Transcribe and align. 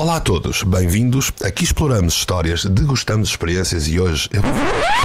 Olá 0.00 0.16
a 0.16 0.20
todos, 0.20 0.62
bem-vindos. 0.62 1.30
Aqui 1.44 1.62
exploramos 1.62 2.14
histórias, 2.14 2.64
degustamos 2.64 3.28
experiências 3.28 3.86
e 3.86 4.00
hoje 4.00 4.30
eu... 4.32 4.40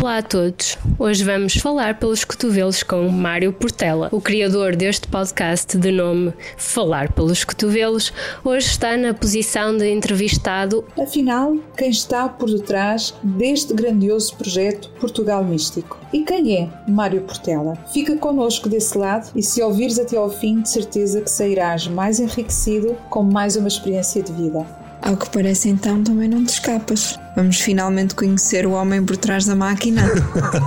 Olá 0.02 0.20
a 0.20 0.24
todos. 0.24 0.78
Hoje 0.98 1.22
vamos 1.22 1.58
falar 1.58 2.00
pelos 2.00 2.24
cotovelos 2.24 2.82
com 2.82 3.10
Mário 3.10 3.52
Portela, 3.52 4.08
o 4.14 4.22
criador 4.22 4.74
deste 4.74 5.10
podcast 5.10 5.78
de 5.78 5.92
nome 5.92 6.34
Falar 6.56 7.12
pelos 7.12 7.44
Cotovelos. 7.44 8.14
Hoje 8.42 8.68
está 8.68 8.96
na 8.96 9.14
posição 9.14 9.76
de 9.76 9.92
entrevistado. 9.92 10.86
Afinal, 10.98 11.58
quem 11.78 11.90
está 11.90 12.30
por 12.30 12.50
detrás 12.50 13.14
deste 13.22 13.74
grandioso 13.74 14.34
projeto 14.38 14.90
Portugal 14.98 15.44
Místico? 15.44 16.00
E 16.14 16.24
quem 16.24 16.56
é 16.58 16.70
Mário 16.90 17.20
Portela? 17.24 17.78
Fica 17.92 18.16
connosco 18.16 18.70
desse 18.70 18.98
lado 18.98 19.30
e 19.36 19.44
se 19.44 19.62
ouvires 19.62 20.00
até 20.00 20.16
ao 20.16 20.30
fim, 20.30 20.62
de 20.62 20.70
certeza 20.70 21.20
que 21.20 21.30
sairás 21.30 21.86
mais 21.86 22.22
enriquecido 22.22 22.96
com 23.10 23.24
mais 23.24 23.58
uma 23.58 23.68
experiência 23.68 24.24
de 24.24 24.32
vida. 24.32 24.85
Ao 25.06 25.16
que 25.16 25.30
parece 25.30 25.70
então, 25.70 26.04
também 26.04 26.28
não 26.28 26.44
te 26.44 26.54
escapas. 26.54 27.16
Vamos 27.36 27.62
finalmente 27.62 28.16
conhecer 28.16 28.66
o 28.66 28.72
homem 28.72 29.06
por 29.06 29.16
trás 29.16 29.46
da 29.46 29.56
máquina. 29.56 30.02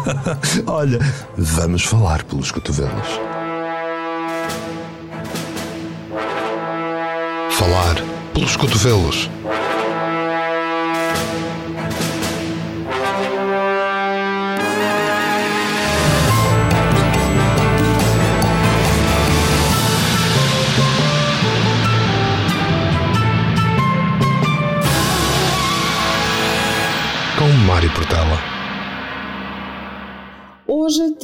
Olha, 0.65 1.01
vamos 1.37 1.83
falar 1.83 2.23
pelos 2.23 2.53
cotovelos. 2.53 3.09
Falar 7.51 7.97
pelos 8.33 8.55
cotovelos. 8.55 9.29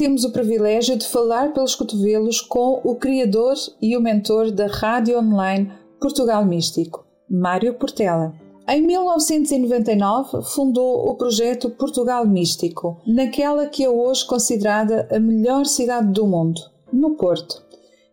Temos 0.05 0.23
o 0.23 0.31
privilégio 0.31 0.95
de 0.95 1.07
falar 1.07 1.51
pelos 1.51 1.73
cotovelos 1.73 2.39
com 2.39 2.79
o 2.83 2.93
criador 2.95 3.55
e 3.81 3.97
o 3.97 3.99
mentor 3.99 4.51
da 4.51 4.67
rádio 4.67 5.17
online 5.17 5.71
Portugal 5.99 6.45
Místico, 6.45 7.03
Mário 7.27 7.73
Portela. 7.73 8.31
Em 8.69 8.85
1999 8.85 10.43
fundou 10.43 11.09
o 11.09 11.15
projeto 11.15 11.71
Portugal 11.71 12.23
Místico, 12.27 13.01
naquela 13.07 13.65
que 13.65 13.83
é 13.83 13.89
hoje 13.89 14.27
considerada 14.27 15.07
a 15.11 15.19
melhor 15.19 15.65
cidade 15.65 16.11
do 16.11 16.27
mundo, 16.27 16.61
no 16.93 17.15
Porto. 17.15 17.65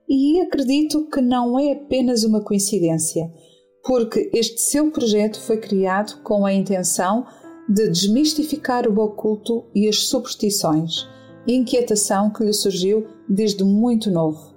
E 0.08 0.40
acredito 0.40 1.10
que 1.10 1.20
não 1.20 1.58
é 1.58 1.72
apenas 1.72 2.24
uma 2.24 2.40
coincidência, 2.40 3.30
porque 3.84 4.30
este 4.32 4.62
seu 4.62 4.90
projeto 4.90 5.38
foi 5.38 5.58
criado 5.58 6.22
com 6.22 6.46
a 6.46 6.54
intenção 6.54 7.26
de 7.68 7.86
desmistificar 7.86 8.88
o 8.88 8.98
oculto 8.98 9.66
e 9.74 9.86
as 9.86 10.06
superstições, 10.06 11.06
inquietação 11.46 12.30
que 12.30 12.44
lhe 12.44 12.52
surgiu 12.52 13.06
desde 13.28 13.64
muito 13.64 14.10
novo. 14.10 14.54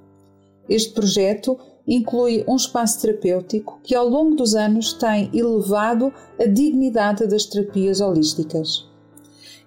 Este 0.68 0.94
projeto 0.94 1.58
inclui 1.88 2.44
um 2.48 2.56
espaço 2.56 3.02
terapêutico 3.02 3.80
que, 3.84 3.96
ao 3.96 4.08
longo 4.08 4.36
dos 4.36 4.56
anos, 4.56 4.94
tem 4.94 5.30
elevado 5.34 6.12
a 6.40 6.46
dignidade 6.46 7.28
das 7.28 7.46
terapias 7.46 8.02
holísticas. 8.02 8.88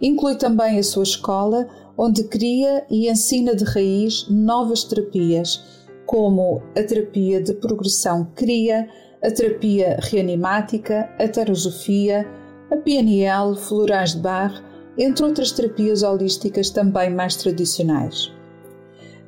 Inclui 0.00 0.36
também 0.36 0.78
a 0.78 0.82
sua 0.82 1.02
escola, 1.02 1.68
onde 1.96 2.24
cria 2.24 2.84
e 2.90 3.08
ensina 3.10 3.54
de 3.54 3.64
raiz 3.64 4.26
novas 4.28 4.84
terapias, 4.84 5.62
como 6.06 6.62
a 6.76 6.82
terapia 6.82 7.42
de 7.42 7.54
progressão 7.54 8.26
CRIA, 8.34 8.88
a 9.22 9.30
terapia 9.30 9.98
reanimática, 10.00 11.10
a 11.18 11.28
terosofia, 11.28 12.26
a 12.70 12.76
PNL, 12.76 13.56
florais 13.56 14.14
de 14.14 14.20
bar, 14.20 14.64
entre 14.98 15.24
outras 15.24 15.52
terapias 15.52 16.02
holísticas 16.02 16.70
também 16.70 17.08
mais 17.08 17.36
tradicionais. 17.36 18.32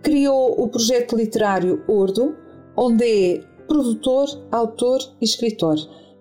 Criou 0.02 0.60
o 0.60 0.68
projeto 0.68 1.16
literário 1.16 1.82
Ordo, 1.86 2.34
onde 2.76 3.04
é 3.04 3.44
produtor, 3.68 4.26
autor 4.50 4.98
e 5.20 5.24
escritor, 5.24 5.76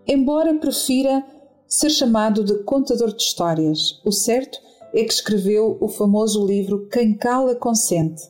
embora 0.08 0.54
prefira 0.54 1.26
ser 1.68 1.90
chamado 1.90 2.44
de 2.44 2.64
contador 2.64 3.14
de 3.14 3.24
histórias. 3.24 4.00
O 4.06 4.12
certo 4.12 4.60
é 4.94 5.04
que 5.04 5.14
escreveu 5.14 5.78
o 5.80 5.88
famoso 5.88 6.46
livro 6.46 6.88
Quem 6.90 7.16
Cala 7.16 7.56
Consente, 7.56 8.22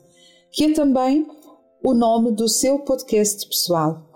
que 0.51 0.65
é 0.65 0.73
também 0.73 1.27
o 1.83 1.93
nome 1.93 2.31
do 2.31 2.47
seu 2.47 2.79
podcast 2.79 3.47
pessoal. 3.47 4.08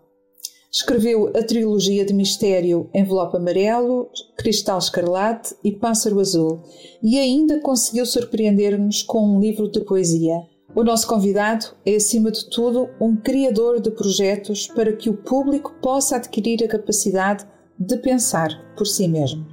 Escreveu 0.76 1.32
a 1.38 1.44
trilogia 1.44 2.04
de 2.04 2.16
mistério 2.16 2.90
Envelope 2.96 3.38
Amarelo, 3.38 4.10
Cristal 4.36 4.80
Escarlate 4.80 5.54
e 5.64 5.72
Pássaro 5.72 6.20
Azul 6.20 6.64
e 7.04 7.20
ainda 7.20 7.60
conseguiu 7.60 8.08
surpreender-nos 8.08 9.04
com 9.04 9.36
um 9.36 9.40
livro 9.40 9.70
de 9.70 9.82
poesia. 9.82 10.34
O 10.74 10.84
nosso 10.84 11.06
convidado 11.06 11.68
é, 11.86 11.96
acima 11.96 12.32
de 12.32 12.50
tudo, 12.50 12.90
um 13.00 13.16
criador 13.16 13.80
de 13.80 13.92
projetos 13.92 14.66
para 14.66 14.92
que 14.94 15.12
o 15.12 15.14
público 15.14 15.76
possa 15.80 16.16
adquirir 16.16 16.64
a 16.64 16.68
capacidade 16.68 17.46
de 17.78 17.96
pensar 17.98 18.50
por 18.76 18.88
si 18.88 19.08
mesmo. 19.08 19.46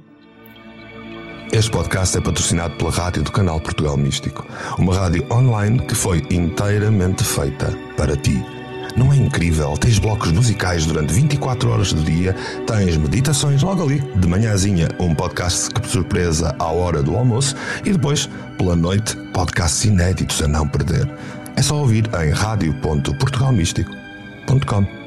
Este 1.53 1.69
podcast 1.69 2.17
é 2.17 2.21
patrocinado 2.21 2.75
pela 2.77 2.89
rádio 2.89 3.21
do 3.21 3.31
canal 3.31 3.61
Portugal 3.61 3.95
Místico, 3.95 4.43
uma 4.79 4.95
rádio 4.95 5.23
online 5.31 5.85
que 5.85 5.93
foi 5.93 6.23
inteiramente 6.31 7.23
feita 7.23 7.77
para 7.95 8.17
ti. 8.17 8.60
Não 8.95 9.11
é 9.11 9.15
incrível? 9.15 9.75
Tens 9.77 9.97
blocos 9.99 10.31
musicais 10.31 10.85
durante 10.85 11.13
24 11.13 11.69
horas 11.69 11.93
do 11.93 12.03
dia, 12.03 12.35
tens 12.67 12.97
meditações 12.97 13.63
logo 13.63 13.83
ali, 13.83 13.99
de 14.15 14.27
manhãzinha, 14.27 14.89
um 14.99 15.15
podcast 15.15 15.69
que 15.69 15.87
surpresa 15.87 16.53
à 16.59 16.71
hora 16.71 17.01
do 17.01 17.15
almoço 17.15 17.55
e 17.85 17.91
depois, 17.91 18.29
pela 18.57 18.75
noite, 18.75 19.15
podcasts 19.33 19.85
inéditos 19.85 20.41
a 20.41 20.47
não 20.47 20.67
perder. 20.67 21.07
É 21.55 21.61
só 21.61 21.75
ouvir 21.75 22.09
em 22.21 22.31
radio.portugalmístico.com. 22.31 25.00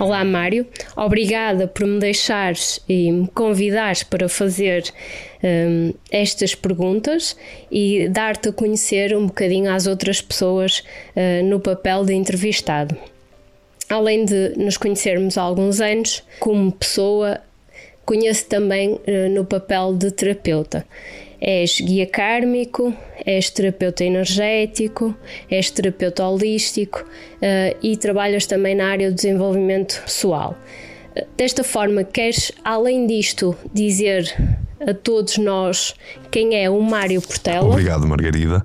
Olá, 0.00 0.24
Mário. 0.24 0.64
Obrigada 0.96 1.66
por 1.66 1.84
me 1.84 1.98
deixares 1.98 2.78
e 2.88 3.10
me 3.10 3.26
convidares 3.26 4.04
para 4.04 4.28
fazer 4.28 4.84
um, 5.42 5.92
estas 6.08 6.54
perguntas 6.54 7.36
e 7.68 8.08
dar-te 8.08 8.50
a 8.50 8.52
conhecer 8.52 9.16
um 9.16 9.26
bocadinho 9.26 9.68
às 9.68 9.88
outras 9.88 10.22
pessoas 10.22 10.84
uh, 11.16 11.44
no 11.44 11.58
papel 11.58 12.04
de 12.04 12.14
entrevistado. 12.14 12.96
Além 13.88 14.24
de 14.24 14.52
nos 14.56 14.76
conhecermos 14.76 15.36
há 15.36 15.42
alguns 15.42 15.80
anos, 15.80 16.22
como 16.38 16.70
pessoa, 16.70 17.40
conheço 18.06 18.46
também 18.46 18.92
uh, 18.92 19.28
no 19.34 19.44
papel 19.44 19.96
de 19.96 20.12
terapeuta. 20.12 20.86
És 21.40 21.80
guia 21.80 22.06
kármico, 22.06 22.94
és 23.28 23.50
terapeuta 23.50 24.04
energético, 24.04 25.14
és 25.50 25.70
terapeuta 25.70 26.26
holístico 26.26 27.04
uh, 27.04 27.76
e 27.82 27.94
trabalhas 27.94 28.46
também 28.46 28.74
na 28.74 28.86
área 28.86 29.10
do 29.10 29.14
desenvolvimento 29.14 30.00
pessoal. 30.02 30.56
Uh, 31.14 31.26
desta 31.36 31.62
forma, 31.62 32.04
queres, 32.04 32.50
além 32.64 33.06
disto, 33.06 33.54
dizer 33.70 34.34
a 34.80 34.94
todos 34.94 35.36
nós 35.36 35.94
quem 36.30 36.56
é 36.56 36.70
o 36.70 36.80
Mário 36.80 37.20
Portela? 37.20 37.68
Obrigado, 37.68 38.06
Margarida. 38.06 38.64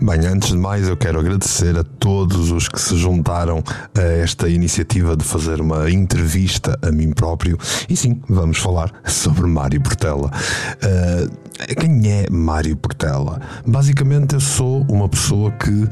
Bem, 0.00 0.26
antes 0.26 0.50
de 0.50 0.56
mais, 0.56 0.88
eu 0.88 0.96
quero 0.96 1.18
agradecer 1.18 1.76
a 1.76 1.84
todos 1.84 2.50
os 2.50 2.68
que 2.68 2.80
se 2.80 2.96
juntaram 2.96 3.62
a 3.96 4.00
esta 4.00 4.48
iniciativa 4.48 5.16
de 5.16 5.24
fazer 5.24 5.60
uma 5.60 5.90
entrevista 5.90 6.78
a 6.82 6.90
mim 6.90 7.12
próprio. 7.12 7.58
E 7.88 7.96
sim, 7.96 8.20
vamos 8.28 8.58
falar 8.58 8.92
sobre 9.04 9.46
Mário 9.46 9.80
Portela. 9.80 10.30
Uh, 10.82 11.74
quem 11.78 12.10
é 12.10 12.26
Mário 12.30 12.76
Portela? 12.76 13.40
Basicamente, 13.66 14.34
eu 14.34 14.40
sou 14.40 14.84
uma 14.88 15.08
pessoa 15.08 15.50
que 15.52 15.88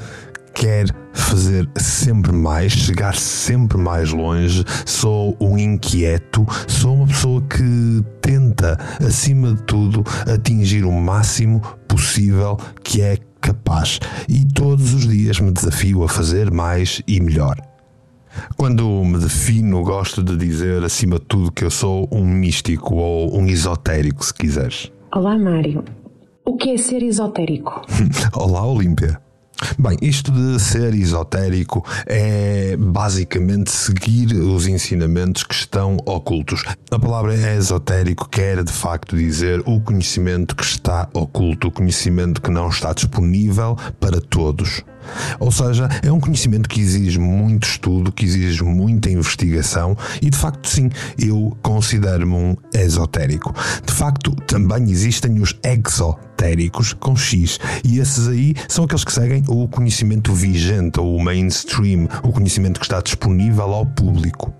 quer 0.54 0.86
fazer 1.12 1.68
sempre 1.76 2.32
mais, 2.32 2.72
chegar 2.72 3.14
sempre 3.14 3.78
mais 3.78 4.10
longe. 4.10 4.64
Sou 4.84 5.36
um 5.40 5.56
inquieto, 5.56 6.46
sou 6.66 6.96
uma 6.96 7.06
pessoa 7.06 7.42
que 7.42 8.04
tenta, 8.20 8.78
acima 9.04 9.54
de 9.54 9.62
tudo, 9.62 10.04
atingir 10.32 10.84
o 10.84 10.92
máximo 10.92 11.60
possível 11.88 12.58
que 12.82 13.00
é 13.02 13.16
capaz 13.40 13.98
e 14.28 14.44
todos 14.44 14.94
os 14.94 15.08
dias 15.08 15.40
me 15.40 15.50
desafio 15.50 16.02
a 16.04 16.08
fazer 16.08 16.50
mais 16.50 17.02
e 17.06 17.20
melhor. 17.20 17.56
Quando 18.56 18.86
me 19.04 19.18
defino, 19.18 19.82
gosto 19.82 20.22
de 20.22 20.36
dizer 20.36 20.84
acima 20.84 21.18
de 21.18 21.24
tudo 21.24 21.50
que 21.50 21.64
eu 21.64 21.70
sou 21.70 22.08
um 22.12 22.24
místico 22.24 22.94
ou 22.96 23.36
um 23.36 23.46
esotérico, 23.46 24.24
se 24.24 24.32
quiseres. 24.32 24.92
Olá, 25.12 25.36
Mário. 25.36 25.84
O 26.44 26.56
que 26.56 26.70
é 26.70 26.76
ser 26.76 27.02
esotérico? 27.02 27.82
Olá, 28.34 28.64
Olímpia. 28.64 29.20
Bem, 29.78 29.96
isto 30.00 30.30
de 30.32 30.60
ser 30.60 30.94
esotérico 30.94 31.84
é 32.06 32.76
basicamente 32.78 33.70
seguir 33.70 34.32
os 34.34 34.66
ensinamentos 34.66 35.42
que 35.42 35.54
estão 35.54 35.96
ocultos. 36.06 36.64
A 36.90 36.98
palavra 36.98 37.34
é 37.34 37.56
esotérico 37.56 38.28
quer 38.28 38.62
de 38.62 38.72
facto 38.72 39.16
dizer 39.16 39.62
o 39.66 39.80
conhecimento 39.80 40.56
que 40.56 40.64
está 40.64 41.08
oculto, 41.12 41.68
o 41.68 41.70
conhecimento 41.70 42.40
que 42.40 42.50
não 42.50 42.68
está 42.68 42.92
disponível 42.92 43.76
para 43.98 44.20
todos. 44.20 44.82
Ou 45.38 45.50
seja, 45.50 45.88
é 46.02 46.12
um 46.12 46.20
conhecimento 46.20 46.68
que 46.68 46.80
exige 46.80 47.18
muito 47.18 47.66
estudo, 47.66 48.12
que 48.12 48.24
exige 48.24 48.62
muita 48.62 49.10
investigação 49.10 49.96
e 50.20 50.30
de 50.30 50.36
facto, 50.36 50.68
sim, 50.68 50.90
eu 51.18 51.56
considero-me 51.62 52.34
um 52.34 52.56
esotérico. 52.74 53.54
De 53.84 53.92
facto, 53.92 54.34
também 54.46 54.90
existem 54.90 55.40
os 55.40 55.54
exotéricos 55.64 56.92
com 56.92 57.16
X 57.16 57.58
e 57.84 57.98
esses 57.98 58.28
aí 58.28 58.54
são 58.68 58.84
aqueles 58.84 59.04
que 59.04 59.12
seguem 59.12 59.44
o 59.48 59.68
conhecimento 59.68 60.32
vigente 60.32 61.00
ou 61.00 61.16
o 61.16 61.22
mainstream, 61.22 62.08
o 62.22 62.32
conhecimento 62.32 62.80
que 62.80 62.86
está 62.86 63.00
disponível 63.00 63.72
ao 63.72 63.86
público. 63.86 64.52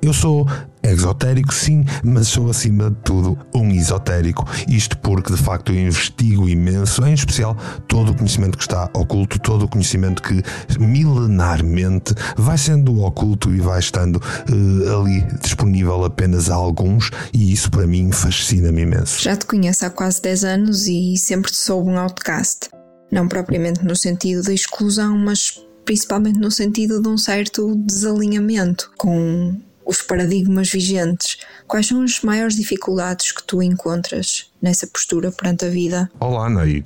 Eu 0.00 0.12
sou 0.12 0.46
exotérico, 0.82 1.54
sim, 1.54 1.84
mas 2.02 2.28
sou 2.28 2.50
acima 2.50 2.90
de 2.90 2.96
tudo 2.96 3.38
um 3.54 3.70
esotérico. 3.70 4.46
Isto 4.68 4.98
porque 4.98 5.32
de 5.32 5.38
facto 5.38 5.72
eu 5.72 5.78
investigo 5.78 6.48
imenso, 6.48 7.04
em 7.06 7.14
especial 7.14 7.56
todo 7.86 8.12
o 8.12 8.14
conhecimento 8.14 8.58
que 8.58 8.64
está 8.64 8.90
oculto, 8.94 9.38
todo 9.38 9.64
o 9.64 9.68
conhecimento 9.68 10.22
que 10.22 10.42
milenarmente 10.78 12.14
vai 12.36 12.58
sendo 12.58 13.02
oculto 13.02 13.54
e 13.54 13.60
vai 13.60 13.78
estando 13.78 14.16
uh, 14.16 15.00
ali 15.00 15.22
disponível 15.40 16.04
apenas 16.04 16.50
a 16.50 16.54
alguns, 16.54 17.10
e 17.32 17.52
isso 17.52 17.70
para 17.70 17.86
mim 17.86 18.10
fascina-me 18.10 18.82
imenso. 18.82 19.22
Já 19.22 19.36
te 19.36 19.46
conheço 19.46 19.86
há 19.86 19.90
quase 19.90 20.20
10 20.20 20.44
anos 20.44 20.86
e 20.86 21.16
sempre 21.16 21.50
te 21.50 21.56
soube 21.56 21.90
um 21.90 21.98
outcast. 21.98 22.70
Não 23.10 23.28
propriamente 23.28 23.84
no 23.84 23.94
sentido 23.94 24.42
da 24.42 24.54
exclusão, 24.54 25.18
mas 25.18 25.60
principalmente 25.84 26.38
no 26.38 26.50
sentido 26.50 27.00
de 27.00 27.08
um 27.08 27.18
certo 27.18 27.74
desalinhamento 27.76 28.90
com 28.96 29.56
os 29.84 30.00
paradigmas 30.00 30.70
vigentes. 30.70 31.38
Quais 31.66 31.86
são 31.86 32.02
as 32.02 32.20
maiores 32.22 32.56
dificuldades 32.56 33.32
que 33.32 33.42
tu 33.42 33.62
encontras 33.62 34.50
nessa 34.60 34.86
postura 34.86 35.32
perante 35.32 35.64
a 35.64 35.68
vida? 35.68 36.10
Olá, 36.20 36.48
Nair. 36.48 36.84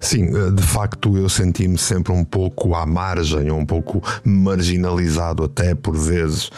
Sim, 0.00 0.36
eh, 0.36 0.50
de 0.50 0.62
facto 0.62 1.16
eu 1.16 1.28
senti-me 1.28 1.78
sempre 1.78 2.12
um 2.12 2.24
pouco 2.24 2.74
à 2.74 2.84
margem, 2.84 3.50
um 3.50 3.64
pouco 3.64 4.02
marginalizado 4.24 5.44
até 5.44 5.74
por 5.74 5.96
vezes. 5.96 6.50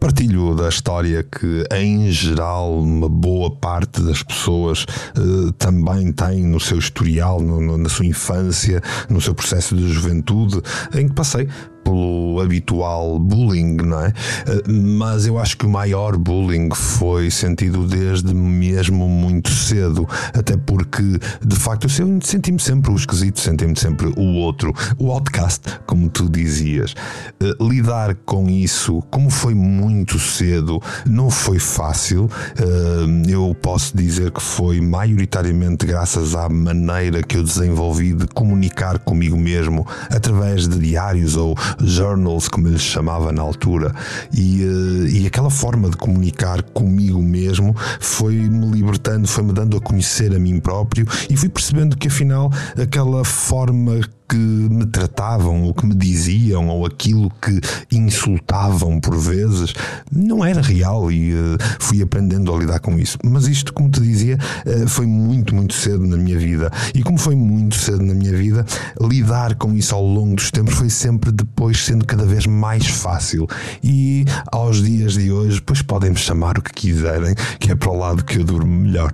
Partilho 0.00 0.54
da 0.54 0.68
história 0.68 1.22
que, 1.22 1.64
em 1.72 2.10
geral, 2.10 2.78
uma 2.78 3.08
boa 3.08 3.50
parte 3.50 4.00
das 4.00 4.22
pessoas 4.22 4.84
uh, 5.16 5.52
também 5.52 6.12
tem 6.12 6.44
no 6.44 6.58
seu 6.58 6.78
historial, 6.78 7.40
no, 7.40 7.60
no, 7.60 7.78
na 7.78 7.88
sua 7.88 8.06
infância, 8.06 8.82
no 9.08 9.20
seu 9.20 9.34
processo 9.34 9.76
de 9.76 9.88
juventude, 9.92 10.60
em 10.94 11.08
que 11.08 11.14
passei 11.14 11.48
pelo 11.92 12.40
habitual 12.40 13.18
bullying, 13.18 13.76
não 13.76 14.00
é? 14.00 14.12
Eh, 14.46 14.62
mas 14.66 15.26
eu 15.26 15.38
acho 15.38 15.58
que 15.58 15.66
o 15.66 15.68
maior 15.68 16.16
bullying 16.16 16.70
foi 16.74 17.30
sentido 17.30 17.86
desde 17.86 18.32
mesmo 18.32 19.06
muito 19.08 19.50
cedo, 19.50 20.08
até 20.32 20.56
porque 20.56 21.02
de 21.44 21.56
facto 21.56 21.84
eu 21.84 22.20
senti-me 22.22 22.58
sempre 22.58 22.90
o 22.90 22.96
esquisito, 22.96 23.40
senti-me 23.40 23.78
sempre 23.78 24.06
o 24.16 24.36
outro, 24.36 24.72
o 24.98 25.10
outcast, 25.10 25.80
como 25.86 26.08
tu 26.08 26.28
dizias. 26.30 26.94
Eh, 27.40 27.54
lidar 27.60 28.14
com 28.24 28.48
isso, 28.48 29.02
como 29.10 29.28
foi 29.28 29.54
muito 29.54 30.18
cedo, 30.18 30.80
não 31.06 31.28
foi 31.28 31.58
fácil. 31.58 32.30
Eh, 32.58 33.30
eu 33.30 33.54
posso 33.60 33.94
dizer 33.94 34.30
que 34.30 34.40
foi 34.40 34.80
maioritariamente 34.80 35.84
graças 35.84 36.34
à 36.34 36.48
maneira 36.48 37.22
que 37.22 37.36
eu 37.36 37.42
desenvolvi 37.42 38.14
de 38.14 38.26
comunicar 38.28 38.98
comigo 38.98 39.36
mesmo 39.36 39.86
através 40.10 40.66
de 40.66 40.78
diários 40.78 41.36
ou 41.36 41.54
journals, 41.82 42.48
como 42.48 42.68
ele 42.68 42.78
chamava 42.78 43.32
na 43.32 43.42
altura, 43.42 43.94
e, 44.32 44.64
uh, 44.64 45.06
e 45.06 45.26
aquela 45.26 45.50
forma 45.50 45.90
de 45.90 45.96
comunicar 45.96 46.62
comigo 46.62 47.22
mesmo 47.22 47.74
foi-me 48.00 48.66
libertando, 48.70 49.26
foi-me 49.28 49.52
dando 49.52 49.76
a 49.76 49.80
conhecer 49.80 50.34
a 50.34 50.38
mim 50.38 50.60
próprio 50.60 51.06
e 51.28 51.36
fui 51.36 51.48
percebendo 51.48 51.96
que 51.96 52.08
afinal 52.08 52.50
aquela 52.80 53.24
forma 53.24 54.00
que 54.32 54.38
me 54.38 54.86
tratavam, 54.86 55.64
ou 55.64 55.74
que 55.74 55.84
me 55.84 55.94
diziam, 55.94 56.68
ou 56.68 56.86
aquilo 56.86 57.30
que 57.32 57.60
insultavam 57.94 58.98
por 58.98 59.14
vezes, 59.18 59.74
não 60.10 60.42
era 60.42 60.62
real 60.62 61.12
e 61.12 61.34
uh, 61.34 61.58
fui 61.78 62.02
aprendendo 62.02 62.50
a 62.54 62.58
lidar 62.58 62.80
com 62.80 62.98
isso. 62.98 63.18
Mas 63.22 63.46
isto, 63.46 63.74
como 63.74 63.90
te 63.90 64.00
dizia, 64.00 64.38
uh, 64.64 64.88
foi 64.88 65.04
muito, 65.04 65.54
muito 65.54 65.74
cedo 65.74 66.06
na 66.06 66.16
minha 66.16 66.38
vida. 66.38 66.70
E 66.94 67.02
como 67.02 67.18
foi 67.18 67.36
muito 67.36 67.74
cedo 67.74 68.02
na 68.02 68.14
minha 68.14 68.34
vida, 68.34 68.64
lidar 68.98 69.54
com 69.56 69.74
isso 69.74 69.94
ao 69.94 70.02
longo 70.02 70.36
dos 70.36 70.50
tempos 70.50 70.76
foi 70.76 70.88
sempre 70.88 71.30
depois 71.30 71.84
sendo 71.84 72.06
cada 72.06 72.24
vez 72.24 72.46
mais 72.46 72.86
fácil. 72.86 73.46
E 73.84 74.24
aos 74.50 74.82
dias 74.82 75.12
de 75.12 75.30
hoje, 75.30 75.60
pois 75.60 75.82
podem-me 75.82 76.16
chamar 76.16 76.56
o 76.56 76.62
que 76.62 76.72
quiserem, 76.72 77.34
que 77.60 77.70
é 77.70 77.74
para 77.74 77.90
o 77.90 77.98
lado 77.98 78.24
que 78.24 78.38
eu 78.38 78.44
durmo 78.44 78.72
melhor. 78.72 79.12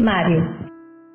Mário, 0.00 0.65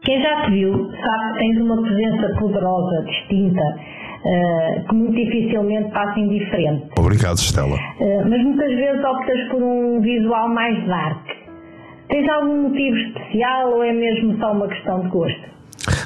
quem 0.03 0.21
já 0.21 0.45
te 0.45 0.51
viu 0.51 0.91
sabe 0.91 1.33
que 1.33 1.39
tens 1.39 1.57
uma 1.61 1.81
presença 1.81 2.39
poderosa, 2.39 3.05
distinta, 3.05 3.61
uh, 3.61 4.87
que 4.87 4.95
muito 4.95 5.15
dificilmente 5.15 5.91
passa 5.91 6.19
indiferente. 6.19 6.87
Obrigado, 6.97 7.37
Estela. 7.37 7.75
Uh, 7.75 8.29
mas 8.29 8.43
muitas 8.43 8.69
vezes 8.69 9.03
optas 9.03 9.49
por 9.49 9.61
um 9.61 10.01
visual 10.01 10.49
mais 10.49 10.87
dark. 10.87 11.27
Tens 12.09 12.29
algum 12.29 12.63
motivo 12.63 12.97
especial 12.97 13.73
ou 13.73 13.83
é 13.83 13.93
mesmo 13.93 14.37
só 14.37 14.51
uma 14.51 14.67
questão 14.67 15.01
de 15.01 15.09
gosto? 15.09 15.51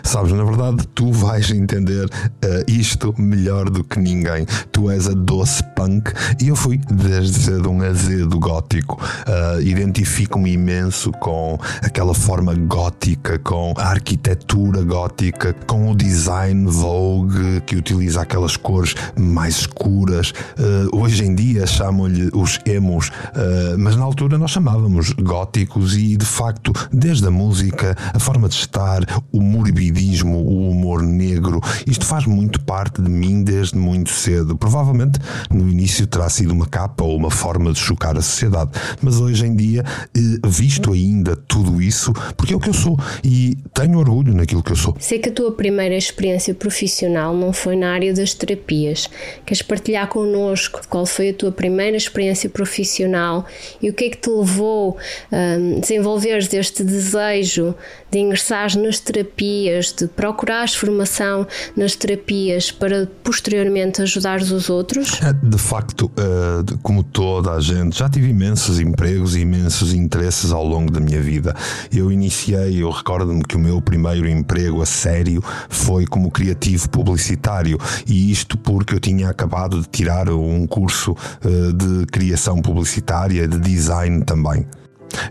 Sabes, 0.05 0.31
na 0.33 0.43
verdade, 0.43 0.87
tu 0.93 1.11
vais 1.11 1.49
entender 1.49 2.05
uh, 2.05 2.71
isto 2.71 3.13
melhor 3.17 3.71
do 3.71 3.83
que 3.83 3.99
ninguém. 3.99 4.45
Tu 4.71 4.91
és 4.91 5.07
a 5.07 5.13
doce 5.13 5.63
punk 5.75 6.13
e 6.39 6.49
eu 6.49 6.55
fui 6.55 6.77
desde 6.77 7.39
cedo 7.39 7.71
um 7.71 7.81
azedo 7.81 8.39
gótico. 8.39 9.01
Uh, 9.27 9.61
Identifico-me 9.61 10.53
imenso 10.53 11.11
com 11.13 11.57
aquela 11.81 12.13
forma 12.13 12.53
gótica, 12.53 13.39
com 13.39 13.73
a 13.77 13.87
arquitetura 13.87 14.83
gótica, 14.83 15.53
com 15.65 15.91
o 15.91 15.95
design 15.95 16.69
Vogue 16.69 17.61
que 17.65 17.75
utiliza 17.75 18.21
aquelas 18.21 18.55
cores 18.55 18.93
mais 19.17 19.61
escuras. 19.61 20.31
Uh, 20.57 21.01
hoje 21.01 21.25
em 21.25 21.33
dia 21.33 21.65
chamam-lhe 21.65 22.29
os 22.31 22.59
emos, 22.65 23.11
mas 23.79 23.95
na 23.95 24.03
altura 24.03 24.37
nós 24.37 24.51
chamávamos 24.51 25.11
góticos 25.13 25.95
e 25.97 26.15
de 26.15 26.25
facto, 26.25 26.71
desde 26.91 27.25
a 27.25 27.31
música, 27.31 27.95
a 28.13 28.19
forma 28.19 28.47
de 28.47 28.55
estar, 28.55 29.01
o 29.31 29.41
o 30.37 30.69
humor 30.69 31.01
negro. 31.01 31.61
Isto 31.87 32.05
faz 32.05 32.25
muito 32.25 32.61
parte 32.61 33.01
de 33.01 33.09
mim 33.09 33.43
desde 33.43 33.77
muito 33.77 34.09
cedo. 34.09 34.57
Provavelmente 34.57 35.19
no 35.49 35.69
início 35.69 36.05
terá 36.07 36.29
sido 36.29 36.51
uma 36.51 36.65
capa 36.65 37.03
ou 37.03 37.15
uma 37.15 37.31
forma 37.31 37.71
de 37.71 37.79
chocar 37.79 38.17
a 38.17 38.21
sociedade, 38.21 38.71
mas 39.01 39.19
hoje 39.19 39.45
em 39.45 39.55
dia, 39.55 39.83
eh, 40.15 40.47
visto 40.47 40.93
ainda 40.93 41.35
tudo 41.35 41.81
isso, 41.81 42.13
porque 42.35 42.53
é 42.53 42.57
o 42.57 42.59
que 42.59 42.69
eu 42.69 42.73
sou 42.73 42.97
e 43.23 43.57
tenho 43.73 43.97
orgulho 43.99 44.33
naquilo 44.33 44.63
que 44.63 44.71
eu 44.71 44.75
sou. 44.75 44.95
Sei 44.99 45.19
que 45.19 45.29
a 45.29 45.31
tua 45.31 45.51
primeira 45.51 45.95
experiência 45.95 46.53
profissional 46.53 47.35
não 47.35 47.53
foi 47.53 47.75
na 47.75 47.93
área 47.93 48.13
das 48.13 48.33
terapias. 48.33 49.09
Queres 49.45 49.61
partilhar 49.61 50.07
connosco 50.07 50.81
qual 50.89 51.05
foi 51.05 51.29
a 51.29 51.33
tua 51.33 51.51
primeira 51.51 51.97
experiência 51.97 52.49
profissional 52.49 53.45
e 53.81 53.89
o 53.89 53.93
que 53.93 54.05
é 54.05 54.09
que 54.09 54.17
te 54.17 54.29
levou 54.29 54.97
a 55.31 55.57
um, 55.57 55.79
desenvolveres 55.79 56.51
este 56.53 56.83
desejo 56.83 57.75
de 58.15 58.19
ingressar 58.19 58.77
nas 58.77 58.97
terapias, 58.97 59.91
de 59.91 60.07
procurar 60.07 60.69
formação 60.69 61.45
nas 61.75 61.97
terapias 61.97 62.71
para 62.71 63.05
posteriormente 63.21 64.01
ajudar 64.01 64.39
os 64.41 64.69
outros? 64.69 65.21
É, 65.21 65.33
de 65.33 65.57
facto, 65.57 66.09
eh, 66.17 66.75
como 66.81 67.03
toda 67.03 67.51
a 67.51 67.59
gente, 67.59 67.99
já 67.99 68.07
tive 68.07 68.29
imensos 68.29 68.79
empregos 68.79 69.35
e 69.35 69.41
imensos 69.41 69.93
interesses 69.93 70.53
ao 70.53 70.65
longo 70.65 70.89
da 70.89 71.01
minha 71.01 71.21
vida. 71.21 71.53
Eu 71.93 72.09
iniciei, 72.09 72.81
eu 72.81 72.89
recordo-me 72.89 73.43
que 73.43 73.57
o 73.57 73.59
meu 73.59 73.81
primeiro 73.81 74.29
emprego 74.29 74.81
a 74.81 74.85
sério 74.85 75.43
foi 75.67 76.05
como 76.05 76.31
criativo 76.31 76.89
publicitário 76.89 77.77
e 78.07 78.31
isto 78.31 78.57
porque 78.57 78.95
eu 78.95 78.99
tinha 79.01 79.29
acabado 79.29 79.81
de 79.81 79.89
tirar 79.89 80.29
um 80.29 80.65
curso 80.65 81.17
eh, 81.43 81.73
de 81.73 82.05
criação 82.05 82.61
publicitária, 82.61 83.45
de 83.45 83.59
design 83.59 84.23
também. 84.23 84.65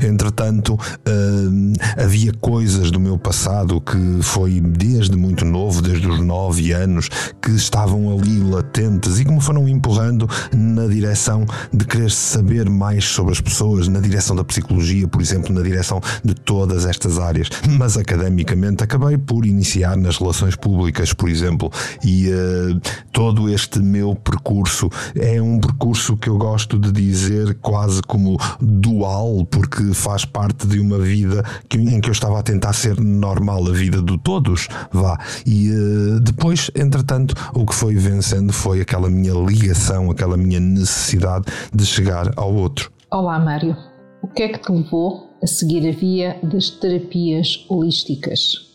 Entretanto, 0.03 0.75
uh, 0.75 2.01
havia 2.03 2.33
coisas 2.41 2.91
do 2.91 3.01
meu 3.01 3.19
passado 3.19 3.81
que 3.81 4.23
foi 4.23 4.61
desde 4.61 5.17
muito 5.17 5.45
novo, 5.45 5.81
desde 5.83 6.07
os 6.07 6.21
nove 6.21 6.73
anos, 6.73 7.09
que 7.41 7.51
estavam 7.51 8.17
ali 8.17 8.41
latentes 8.41 9.19
e 9.19 9.25
que 9.25 9.33
me 9.33 9.41
foram 9.41 9.69
empurrando 9.69 10.29
na 10.53 10.87
direção 10.87 11.47
de 11.73 11.85
querer 11.85 12.11
saber 12.11 12.69
mais 12.69 13.05
sobre 13.05 13.33
as 13.33 13.41
pessoas, 13.41 13.89
na 13.89 14.01
direção 14.01 14.35
da 14.35 14.45
psicologia, 14.45 15.07
por 15.07 15.21
exemplo, 15.21 15.53
na 15.53 15.63
direção 15.63 16.01
de 16.25 16.35
todas 16.35 16.85
estas 16.87 17.19
áreas. 17.19 17.49
Mas 17.79 17.97
academicamente 17.97 18.83
acabei 18.83 19.19
por 19.19 19.47
iniciar 19.47 19.97
nas 19.97 20.19
relações 20.19 20.57
públicas, 20.57 21.13
por 21.13 21.29
exemplo, 21.29 21.71
e 22.05 22.29
uh, 22.29 22.81
todo 23.13 23.49
este 23.49 23.79
meu 23.79 24.15
percurso 24.15 24.89
é 25.15 25.41
um 25.41 25.59
percurso 25.59 26.17
que 26.17 26.29
eu 26.29 26.37
gosto 26.37 26.79
de 26.79 26.91
dizer 26.93 27.55
quase 27.61 28.03
como 28.03 28.39
dual, 28.61 29.45
porque 29.65 29.85
que 29.85 29.95
faz 29.95 30.25
parte 30.25 30.67
de 30.67 30.79
uma 30.79 30.99
vida 30.99 31.43
que, 31.69 31.79
em 31.79 32.01
que 32.01 32.09
eu 32.09 32.13
estava 32.13 32.39
a 32.39 32.43
tentar 32.43 32.73
ser 32.73 33.01
normal, 33.01 33.67
a 33.67 33.73
vida 33.73 34.03
de 34.03 34.19
todos, 34.19 34.69
vá. 34.93 35.19
E 35.47 35.71
uh, 35.71 36.21
depois, 36.21 36.71
entretanto, 36.75 37.35
o 37.55 37.65
que 37.65 37.75
foi 37.75 37.95
vencendo 37.95 38.53
foi 38.53 38.81
aquela 38.81 39.09
minha 39.09 39.33
ligação, 39.33 40.11
aquela 40.11 40.37
minha 40.37 40.61
necessidade 40.61 41.47
de 41.73 41.85
chegar 41.87 42.33
ao 42.37 42.55
outro. 42.55 42.93
Olá, 43.11 43.39
Mário. 43.39 43.77
O 44.23 44.29
que 44.29 44.43
é 44.43 44.49
que 44.49 44.59
te 44.59 44.73
levou 44.73 45.31
a 45.43 45.47
seguir 45.47 45.89
a 45.89 45.93
via 45.93 46.39
das 46.43 46.71
terapias 46.71 47.65
holísticas? 47.69 48.73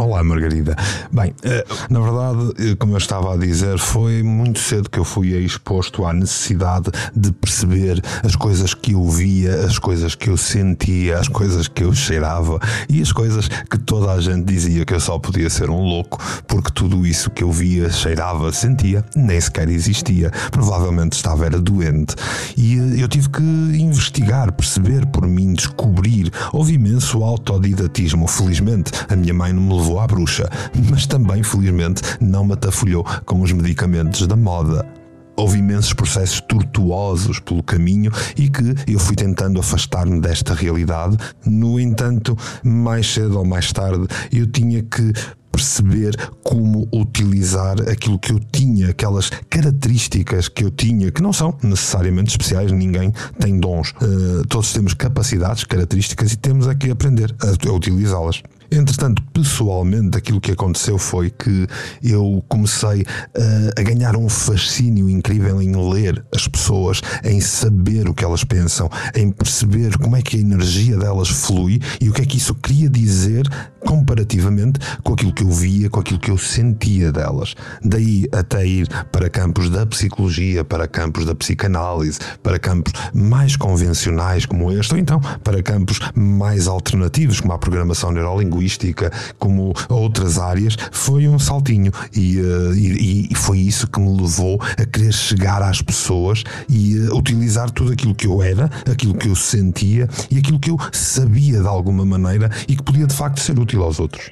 Olá, 0.00 0.24
Margarida. 0.24 0.74
Bem, 1.12 1.34
eh, 1.42 1.62
na 1.90 2.00
verdade, 2.00 2.54
eh, 2.58 2.74
como 2.76 2.94
eu 2.94 2.96
estava 2.96 3.34
a 3.34 3.36
dizer, 3.36 3.78
foi 3.78 4.22
muito 4.22 4.58
cedo 4.58 4.88
que 4.88 4.98
eu 4.98 5.04
fui 5.04 5.36
exposto 5.44 6.06
à 6.06 6.12
necessidade 6.14 6.90
de 7.14 7.30
perceber 7.32 8.00
as 8.24 8.34
coisas 8.34 8.72
que 8.72 8.92
eu 8.92 9.06
via, 9.10 9.66
as 9.66 9.78
coisas 9.78 10.14
que 10.14 10.30
eu 10.30 10.38
sentia, 10.38 11.18
as 11.18 11.28
coisas 11.28 11.68
que 11.68 11.84
eu 11.84 11.92
cheirava 11.92 12.58
e 12.88 13.02
as 13.02 13.12
coisas 13.12 13.46
que 13.46 13.76
toda 13.76 14.10
a 14.12 14.20
gente 14.22 14.44
dizia 14.44 14.86
que 14.86 14.94
eu 14.94 15.00
só 15.00 15.18
podia 15.18 15.50
ser 15.50 15.68
um 15.68 15.82
louco, 15.82 16.18
porque 16.48 16.70
tudo 16.72 17.04
isso 17.06 17.30
que 17.30 17.44
eu 17.44 17.52
via, 17.52 17.90
cheirava, 17.90 18.50
sentia, 18.54 19.04
nem 19.14 19.38
sequer 19.38 19.68
existia. 19.68 20.30
Provavelmente 20.50 21.12
estava 21.12 21.44
era 21.44 21.60
doente. 21.60 22.14
E 22.56 22.78
eh, 22.78 23.02
eu 23.02 23.08
tive 23.08 23.28
que 23.28 23.42
investigar, 23.42 24.50
perceber 24.52 25.04
por 25.08 25.26
mim, 25.26 25.52
descobrir. 25.52 26.32
Houve 26.54 26.72
imenso 26.72 27.22
autodidatismo. 27.22 28.26
Felizmente, 28.26 28.92
a 29.06 29.14
minha 29.14 29.34
mãe 29.40 29.54
não 29.54 29.62
me 29.62 29.74
levou 29.74 29.98
à 29.98 30.06
bruxa, 30.06 30.50
mas 30.90 31.06
também, 31.06 31.42
felizmente, 31.42 32.02
não 32.20 32.44
me 32.44 32.52
atafolhou 32.52 33.02
com 33.24 33.40
os 33.40 33.50
medicamentos 33.52 34.26
da 34.26 34.36
moda. 34.36 34.86
Houve 35.34 35.60
imensos 35.60 35.94
processos 35.94 36.42
tortuosos 36.42 37.40
pelo 37.40 37.62
caminho 37.62 38.12
e 38.36 38.50
que 38.50 38.74
eu 38.86 38.98
fui 38.98 39.16
tentando 39.16 39.58
afastar-me 39.58 40.20
desta 40.20 40.52
realidade. 40.52 41.16
No 41.46 41.80
entanto, 41.80 42.36
mais 42.62 43.10
cedo 43.14 43.38
ou 43.38 43.46
mais 43.46 43.72
tarde, 43.72 44.06
eu 44.30 44.46
tinha 44.46 44.82
que 44.82 45.10
perceber 45.50 46.14
como 46.42 46.86
utilizar 46.92 47.80
aquilo 47.88 48.18
que 48.18 48.32
eu 48.32 48.40
tinha, 48.52 48.90
aquelas 48.90 49.30
características 49.48 50.48
que 50.48 50.64
eu 50.64 50.70
tinha, 50.70 51.10
que 51.10 51.22
não 51.22 51.32
são 51.32 51.56
necessariamente 51.62 52.28
especiais, 52.28 52.70
ninguém 52.70 53.10
tem 53.38 53.58
dons. 53.58 53.94
Uh, 54.02 54.46
todos 54.48 54.70
temos 54.74 54.92
capacidades, 54.92 55.64
características 55.64 56.34
e 56.34 56.36
temos 56.36 56.68
é 56.68 56.74
que 56.74 56.90
aprender 56.90 57.34
a, 57.40 57.68
a 57.68 57.72
utilizá-las. 57.72 58.42
Entretanto, 58.72 59.22
pessoalmente, 59.32 60.16
aquilo 60.16 60.40
que 60.40 60.52
aconteceu 60.52 60.96
foi 60.96 61.30
que 61.30 61.66
eu 62.02 62.44
comecei 62.48 63.04
a, 63.34 63.80
a, 63.80 63.82
ganhar 63.82 64.16
um 64.16 64.28
fascínio 64.28 65.10
incrível 65.10 65.60
em 65.60 65.74
ler 65.92 66.24
as 66.34 66.46
pessoas, 66.46 67.00
em 67.24 67.40
saber 67.40 68.08
o 68.08 68.14
que 68.14 68.24
elas 68.24 68.44
pensam, 68.44 68.88
em 69.14 69.30
perceber 69.30 69.98
como 69.98 70.16
é 70.16 70.22
que 70.22 70.36
a 70.36 70.40
energia 70.40 70.96
delas 70.96 71.28
flui 71.28 71.80
e 72.00 72.08
o 72.08 72.12
que 72.12 72.22
é 72.22 72.24
que 72.24 72.36
isso 72.36 72.54
queria 72.54 72.88
dizer 72.88 73.46
comparativamente 73.80 74.78
com 75.02 75.14
aquilo 75.14 75.32
que 75.32 75.42
eu 75.42 75.50
via, 75.50 75.90
com 75.90 76.00
aquilo 76.00 76.18
que 76.18 76.30
eu 76.30 76.38
sentia 76.38 77.12
delas. 77.12 77.54
Daí 77.84 78.26
até 78.32 78.66
ir 78.66 78.88
para 79.10 79.28
campos 79.28 79.70
da 79.70 79.86
psicologia, 79.86 80.64
para 80.64 80.86
campos 80.86 81.24
da 81.24 81.34
psicanálise, 81.34 82.18
para 82.42 82.58
campos 82.58 82.92
mais 83.14 83.56
convencionais 83.56 84.46
como 84.46 84.70
este, 84.72 84.94
ou 84.94 84.98
então 84.98 85.20
para 85.42 85.62
campos 85.62 85.98
mais 86.14 86.66
alternativos, 86.66 87.40
como 87.40 87.52
a 87.52 87.58
programação 87.58 88.12
neurolinguística 88.12 88.50
linguística, 88.50 89.12
como 89.38 89.72
outras 89.88 90.38
áreas, 90.38 90.76
foi 90.90 91.28
um 91.28 91.38
saltinho. 91.38 91.92
E, 92.14 92.40
uh, 92.40 92.74
e, 92.74 93.28
e, 93.30 93.34
foi 93.34 93.58
isso 93.58 93.86
que 93.86 94.00
me 94.00 94.20
levou 94.20 94.60
a 94.62 94.84
querer 94.84 95.12
chegar 95.12 95.62
às 95.62 95.80
pessoas 95.80 96.44
e 96.68 96.98
uh, 96.98 97.16
utilizar 97.16 97.70
tudo 97.70 97.92
aquilo 97.92 98.14
que 98.14 98.26
eu 98.26 98.42
era, 98.42 98.70
aquilo 98.90 99.14
que 99.14 99.28
eu 99.28 99.36
sentia 99.36 100.08
e 100.30 100.38
aquilo 100.38 100.58
que 100.58 100.70
eu 100.70 100.78
sabia 100.92 101.60
de 101.60 101.66
alguma 101.66 102.04
maneira 102.04 102.50
e 102.68 102.76
que 102.76 102.82
podia 102.82 103.06
de 103.06 103.14
facto 103.14 103.40
ser 103.40 103.58
útil 103.58 103.69
aos 103.78 104.00
outros. 104.00 104.30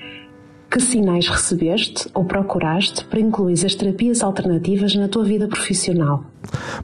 Que 0.70 0.80
sinais 0.80 1.26
recebeste 1.26 2.10
ou 2.12 2.26
procuraste 2.26 3.02
para 3.06 3.18
incluir 3.18 3.54
as 3.64 3.74
terapias 3.74 4.22
alternativas 4.22 4.94
na 4.94 5.08
tua 5.08 5.24
vida 5.24 5.48
profissional? 5.48 6.22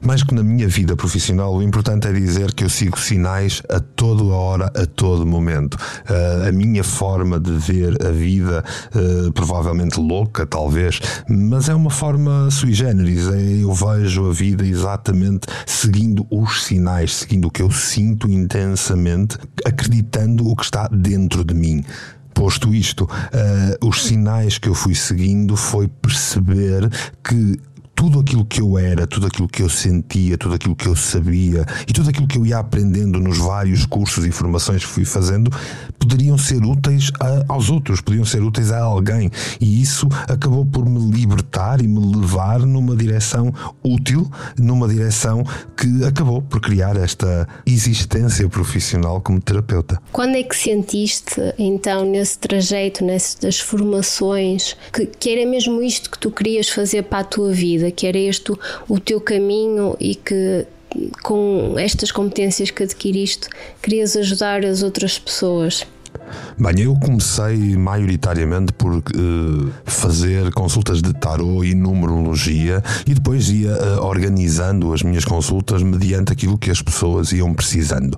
Mais 0.01 0.23
que 0.23 0.33
na 0.33 0.41
minha 0.41 0.67
vida 0.67 0.95
profissional, 0.95 1.55
o 1.55 1.61
importante 1.61 2.07
é 2.07 2.11
dizer 2.11 2.51
que 2.53 2.63
eu 2.63 2.69
sigo 2.69 2.99
sinais 2.99 3.61
a 3.69 3.79
toda 3.79 4.23
a 4.23 4.35
hora, 4.35 4.65
a 4.75 4.87
todo 4.87 5.23
momento. 5.23 5.75
Uh, 5.75 6.49
a 6.49 6.51
minha 6.51 6.83
forma 6.83 7.39
de 7.39 7.51
ver 7.51 7.95
a 8.03 8.09
vida, 8.09 8.63
uh, 8.95 9.31
provavelmente 9.33 9.99
louca, 9.99 10.47
talvez, 10.47 10.99
mas 11.29 11.69
é 11.69 11.75
uma 11.75 11.91
forma 11.91 12.49
sui 12.49 12.73
generis. 12.73 13.27
É, 13.27 13.63
eu 13.63 13.71
vejo 13.71 14.27
a 14.27 14.33
vida 14.33 14.65
exatamente 14.65 15.45
seguindo 15.65 16.25
os 16.31 16.63
sinais, 16.63 17.13
seguindo 17.13 17.49
o 17.49 17.51
que 17.51 17.61
eu 17.61 17.69
sinto 17.69 18.27
intensamente, 18.27 19.37
acreditando 19.63 20.47
o 20.49 20.55
que 20.55 20.63
está 20.63 20.87
dentro 20.87 21.43
de 21.43 21.53
mim. 21.53 21.83
Posto 22.35 22.75
isto, 22.75 23.05
uh, 23.05 23.87
os 23.87 24.03
sinais 24.03 24.59
que 24.59 24.69
eu 24.69 24.75
fui 24.75 24.93
seguindo 24.93 25.55
foi 25.55 25.87
perceber 25.87 26.87
que 27.23 27.57
tudo 27.95 28.19
aquilo 28.19 28.45
que 28.45 28.61
eu 28.61 28.77
era, 28.77 29.07
tudo 29.07 29.27
aquilo 29.27 29.47
que 29.47 29.61
eu 29.61 29.69
sentia, 29.69 30.37
tudo 30.37 30.55
aquilo 30.55 30.75
que 30.75 30.87
eu 30.87 30.95
sabia 30.95 31.65
e 31.87 31.93
tudo 31.93 32.09
aquilo 32.09 32.27
que 32.27 32.37
eu 32.37 32.45
ia 32.45 32.59
aprendendo 32.59 33.19
nos 33.19 33.37
vários 33.37 33.85
cursos 33.85 34.25
e 34.25 34.31
formações 34.31 34.83
que 34.83 34.91
fui 34.91 35.05
fazendo 35.05 35.49
poderiam 35.97 36.37
ser 36.37 36.63
úteis 36.63 37.11
a, 37.19 37.53
aos 37.53 37.69
outros, 37.69 38.01
podiam 38.01 38.25
ser 38.25 38.43
úteis 38.43 38.71
a 38.71 38.81
alguém. 38.81 39.31
E 39.59 39.81
isso 39.81 40.07
acabou 40.27 40.65
por 40.65 40.87
me 40.87 40.99
libertar 41.11 41.81
e 41.81 41.87
me 41.87 41.99
levar 42.15 42.59
numa 42.59 42.95
direção 42.95 43.53
útil, 43.83 44.29
numa 44.57 44.87
direção 44.87 45.43
que 45.75 46.03
acabou 46.03 46.41
por 46.41 46.59
criar 46.59 46.97
esta 46.97 47.47
existência 47.65 48.47
profissional 48.49 49.21
como 49.21 49.41
terapeuta. 49.41 49.99
Quando 50.11 50.35
é 50.35 50.43
que 50.43 50.55
sentiste, 50.55 51.41
então, 51.57 52.05
nesse 52.05 52.37
trajeto, 52.39 53.03
nessas 53.03 53.59
formações, 53.59 54.75
que, 54.91 55.05
que 55.05 55.29
era 55.29 55.49
mesmo 55.49 55.81
isto 55.81 56.11
que 56.11 56.19
tu 56.19 56.29
querias 56.29 56.69
fazer 56.69 57.03
para 57.03 57.19
a 57.19 57.23
tua 57.23 57.51
vida? 57.51 57.84
Vida, 57.85 57.91
que 57.91 58.07
era 58.07 58.17
este 58.17 58.51
o, 58.51 58.59
o 58.89 58.99
teu 58.99 59.21
caminho 59.21 59.95
e 59.99 60.15
que 60.15 60.65
com 61.23 61.75
estas 61.77 62.11
competências 62.11 62.71
que 62.71 62.83
adquiriste 62.83 63.49
querias 63.81 64.15
ajudar 64.15 64.65
as 64.65 64.81
outras 64.81 65.19
pessoas. 65.19 65.85
Bem, 66.57 66.79
eu 66.79 66.95
comecei 66.95 67.75
maioritariamente 67.75 68.71
por 68.73 68.95
uh, 68.95 69.01
fazer 69.85 70.53
consultas 70.53 71.01
de 71.01 71.13
tarot 71.13 71.65
e 71.65 71.75
numerologia 71.75 72.81
e 73.05 73.13
depois 73.13 73.49
ia 73.49 73.71
uh, 73.71 74.05
organizando 74.05 74.93
as 74.93 75.03
minhas 75.03 75.25
consultas 75.25 75.83
mediante 75.83 76.31
aquilo 76.31 76.57
que 76.57 76.71
as 76.71 76.81
pessoas 76.81 77.31
iam 77.31 77.53
precisando. 77.53 78.17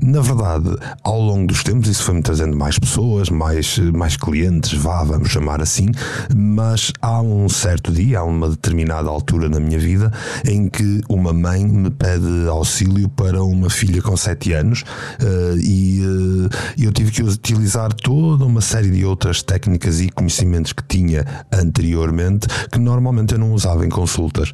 Na 0.00 0.20
verdade, 0.20 0.76
ao 1.02 1.20
longo 1.20 1.46
dos 1.46 1.62
tempos, 1.62 1.88
isso 1.88 2.02
foi-me 2.02 2.22
trazendo 2.22 2.56
mais 2.56 2.78
pessoas, 2.78 3.30
mais, 3.30 3.78
mais 3.78 4.16
clientes, 4.16 4.72
vá, 4.74 5.02
vamos 5.02 5.30
chamar 5.30 5.60
assim, 5.60 5.88
mas 6.36 6.92
há 7.00 7.20
um 7.20 7.48
certo 7.48 7.90
dia, 7.90 8.20
há 8.20 8.24
uma 8.24 8.50
determinada 8.50 9.08
altura 9.08 9.48
na 9.48 9.58
minha 9.58 9.78
vida, 9.78 10.12
em 10.44 10.68
que 10.68 11.00
uma 11.08 11.32
mãe 11.32 11.66
me 11.66 11.90
pede 11.90 12.48
auxílio 12.48 13.08
para 13.08 13.42
uma 13.42 13.70
filha 13.70 14.02
com 14.02 14.16
7 14.16 14.52
anos 14.52 14.82
uh, 14.82 15.58
e 15.58 16.02
eu 16.78 16.92
tive 16.92 17.10
que 17.10 17.22
utilizar 17.48 17.92
toda 17.94 18.44
uma 18.44 18.60
série 18.60 18.90
de 18.90 19.04
outras 19.06 19.42
técnicas 19.42 20.00
e 20.00 20.10
conhecimentos 20.10 20.72
que 20.72 20.82
tinha 20.86 21.24
anteriormente 21.50 22.46
que 22.70 22.78
normalmente 22.78 23.32
eu 23.32 23.38
não 23.38 23.52
usava 23.52 23.86
em 23.86 23.88
consultas. 23.88 24.50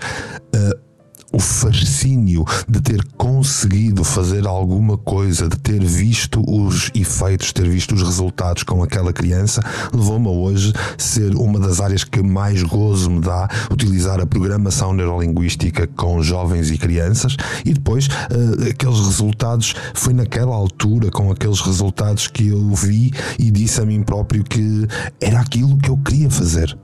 Uh, 0.54 0.93
o 1.34 1.40
fascínio 1.40 2.44
de 2.68 2.80
ter 2.80 3.04
conseguido 3.16 4.04
fazer 4.04 4.46
alguma 4.46 4.96
coisa, 4.96 5.48
de 5.48 5.58
ter 5.58 5.82
visto 5.82 6.40
os 6.48 6.92
efeitos, 6.94 7.52
ter 7.52 7.68
visto 7.68 7.96
os 7.96 8.02
resultados 8.02 8.62
com 8.62 8.84
aquela 8.84 9.12
criança, 9.12 9.60
levou-me 9.92 10.28
a 10.28 10.30
hoje 10.30 10.72
ser 10.96 11.34
uma 11.34 11.58
das 11.58 11.80
áreas 11.80 12.04
que 12.04 12.22
mais 12.22 12.62
gozo 12.62 13.10
me 13.10 13.20
dá 13.20 13.48
utilizar 13.68 14.20
a 14.20 14.26
programação 14.26 14.92
neurolinguística 14.92 15.88
com 15.88 16.22
jovens 16.22 16.70
e 16.70 16.78
crianças 16.78 17.36
e 17.64 17.74
depois 17.74 18.06
uh, 18.06 18.70
aqueles 18.70 19.00
resultados 19.00 19.74
foi 19.92 20.14
naquela 20.14 20.54
altura 20.54 21.10
com 21.10 21.32
aqueles 21.32 21.60
resultados 21.60 22.28
que 22.28 22.48
eu 22.48 22.70
vi 22.70 23.10
e 23.40 23.50
disse 23.50 23.80
a 23.80 23.84
mim 23.84 24.04
próprio 24.04 24.44
que 24.44 24.86
era 25.20 25.40
aquilo 25.40 25.76
que 25.78 25.90
eu 25.90 25.96
queria 25.96 26.30
fazer. 26.30 26.78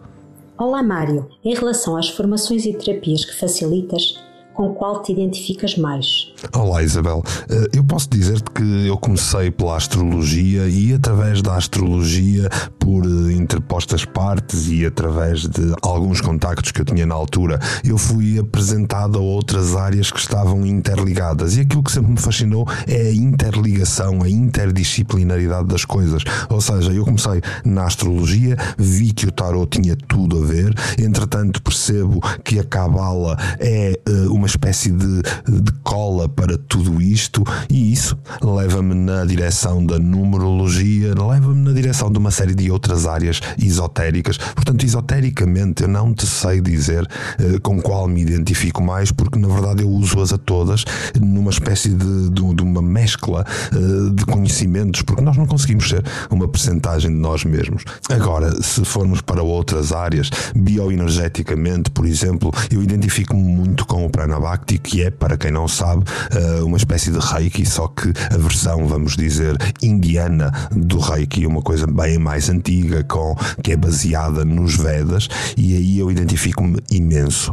Olá 0.59 0.83
Mário, 0.83 1.29
em 1.45 1.55
relação 1.55 1.97
às 1.97 2.11
formações 2.11 2.67
e 2.67 2.75
terapias 2.75 3.25
que 3.25 3.35
facilitas, 3.35 4.19
com 4.55 4.75
qual 4.75 5.03
te 5.03 5.13
identificas 5.13 5.77
mais? 5.77 6.33
Olá 6.55 6.83
Isabel, 6.83 7.23
eh, 7.49 7.77
eu 7.77 7.85
posso 7.85 8.09
dizer-te 8.11 8.51
que 8.51 8.87
eu 8.87 8.97
comecei 8.99 9.51
pela 9.51 9.77
astrologia 9.77 10.69
e 10.69 10.95
através 10.95 11.43
da 11.43 11.57
astrologia, 11.57 12.49
por 12.91 13.05
eh, 13.05 13.33
interpostas 13.35 14.05
partes 14.05 14.67
e 14.69 14.85
através 14.85 15.43
de 15.43 15.73
alguns 15.81 16.21
contactos 16.21 16.73
que 16.73 16.81
eu 16.81 16.85
tinha 16.85 17.07
na 17.07 17.15
altura, 17.15 17.61
eu 17.85 17.97
fui 17.97 18.37
apresentado 18.37 19.17
a 19.17 19.21
outras 19.21 19.77
áreas 19.77 20.11
que 20.11 20.19
estavam 20.19 20.67
interligadas. 20.67 21.57
E 21.57 21.61
aquilo 21.61 21.85
que 21.85 21.93
sempre 21.93 22.11
me 22.11 22.21
fascinou 22.21 22.67
é 22.89 23.03
a 23.03 23.15
interligação, 23.15 24.25
a 24.25 24.29
interdisciplinaridade 24.29 25.69
das 25.69 25.85
coisas. 25.85 26.25
Ou 26.49 26.61
seja, 26.61 26.91
eu 26.91 27.05
comecei 27.05 27.41
na 27.65 27.85
astrologia, 27.85 28.57
vi 28.77 29.13
que 29.13 29.27
o 29.27 29.31
tarot 29.31 29.81
tinha 29.81 29.95
tudo 29.95 30.43
a 30.43 30.47
ver, 30.47 30.75
entretanto 30.99 31.63
percebo 31.63 32.21
que 32.43 32.59
a 32.59 32.65
cabala 32.65 33.37
é 33.61 34.01
uh, 34.09 34.35
uma 34.35 34.49
espécie 34.49 34.91
de, 34.91 35.23
de 35.47 35.73
cola 35.85 36.29
para 36.29 36.59
tudo 36.59 37.01
isto, 37.01 37.45
e 37.69 37.93
isso 37.93 38.19
leva-me 38.43 38.95
na 38.95 39.25
direção 39.25 39.87
da 39.87 39.97
numerologia, 39.97 41.15
leva-me 41.15 41.63
na 41.63 41.73
direção 41.73 42.11
de 42.11 42.19
uma 42.19 42.33
série 42.33 42.55
de 42.55 42.69
outras 42.71 42.80
outras 42.81 43.07
áreas 43.07 43.41
esotéricas. 43.63 44.39
Portanto, 44.39 44.85
esotericamente, 44.85 45.83
eu 45.83 45.89
não 45.89 46.15
te 46.15 46.27
sei 46.27 46.61
dizer 46.63 47.03
uh, 47.05 47.61
com 47.61 47.81
qual 47.81 48.09
me 48.09 48.23
identifico 48.23 48.83
mais, 48.83 49.13
porque 49.13 49.39
na 49.39 49.49
verdade 49.49 49.83
eu 49.83 49.89
uso-as 49.89 50.33
a 50.33 50.39
todas 50.39 50.85
numa 51.21 51.51
espécie 51.51 51.91
de, 51.91 52.31
de, 52.31 52.55
de 52.55 52.63
uma 52.63 52.81
mescla 52.81 53.45
uh, 53.73 54.11
de 54.11 54.25
conhecimentos, 54.25 55.03
porque 55.03 55.23
nós 55.23 55.37
não 55.37 55.47
conseguimos 55.47 55.89
ser 55.89 56.03
uma 56.31 56.49
percentagem 56.49 57.11
de 57.11 57.17
nós 57.19 57.45
mesmos. 57.45 57.85
Agora, 58.09 58.51
se 58.63 58.83
formos 58.85 59.21
para 59.21 59.43
outras 59.43 59.93
áreas, 59.93 60.31
bioenergeticamente, 60.57 61.91
por 61.91 62.07
exemplo, 62.07 62.51
eu 62.71 62.83
identifico-me 62.83 63.43
muito 63.43 63.85
com 63.85 64.07
o 64.07 64.11
Pranabhakti, 64.11 64.79
que 64.79 65.03
é, 65.03 65.11
para 65.11 65.37
quem 65.37 65.51
não 65.51 65.69
sabe, 65.69 66.05
uh, 66.33 66.65
uma 66.65 66.79
espécie 66.79 67.11
de 67.11 67.19
Reiki, 67.19 67.67
só 67.67 67.89
que 67.89 68.11
a 68.33 68.39
versão, 68.39 68.87
vamos 68.87 69.17
dizer, 69.17 69.57
indiana 69.83 70.51
do 70.71 70.99
Reiki, 70.99 71.47
uma 71.47 71.61
coisa 71.61 71.87
bem 71.87 72.19
mais 72.19 72.49
antiga, 72.49 72.70
com, 73.09 73.35
que 73.63 73.73
é 73.73 73.77
baseada 73.77 74.45
nos 74.45 74.77
Vedas, 74.77 75.29
e 75.57 75.77
aí 75.77 75.99
eu 75.99 76.11
identifico-me 76.11 76.79
imenso. 76.91 77.53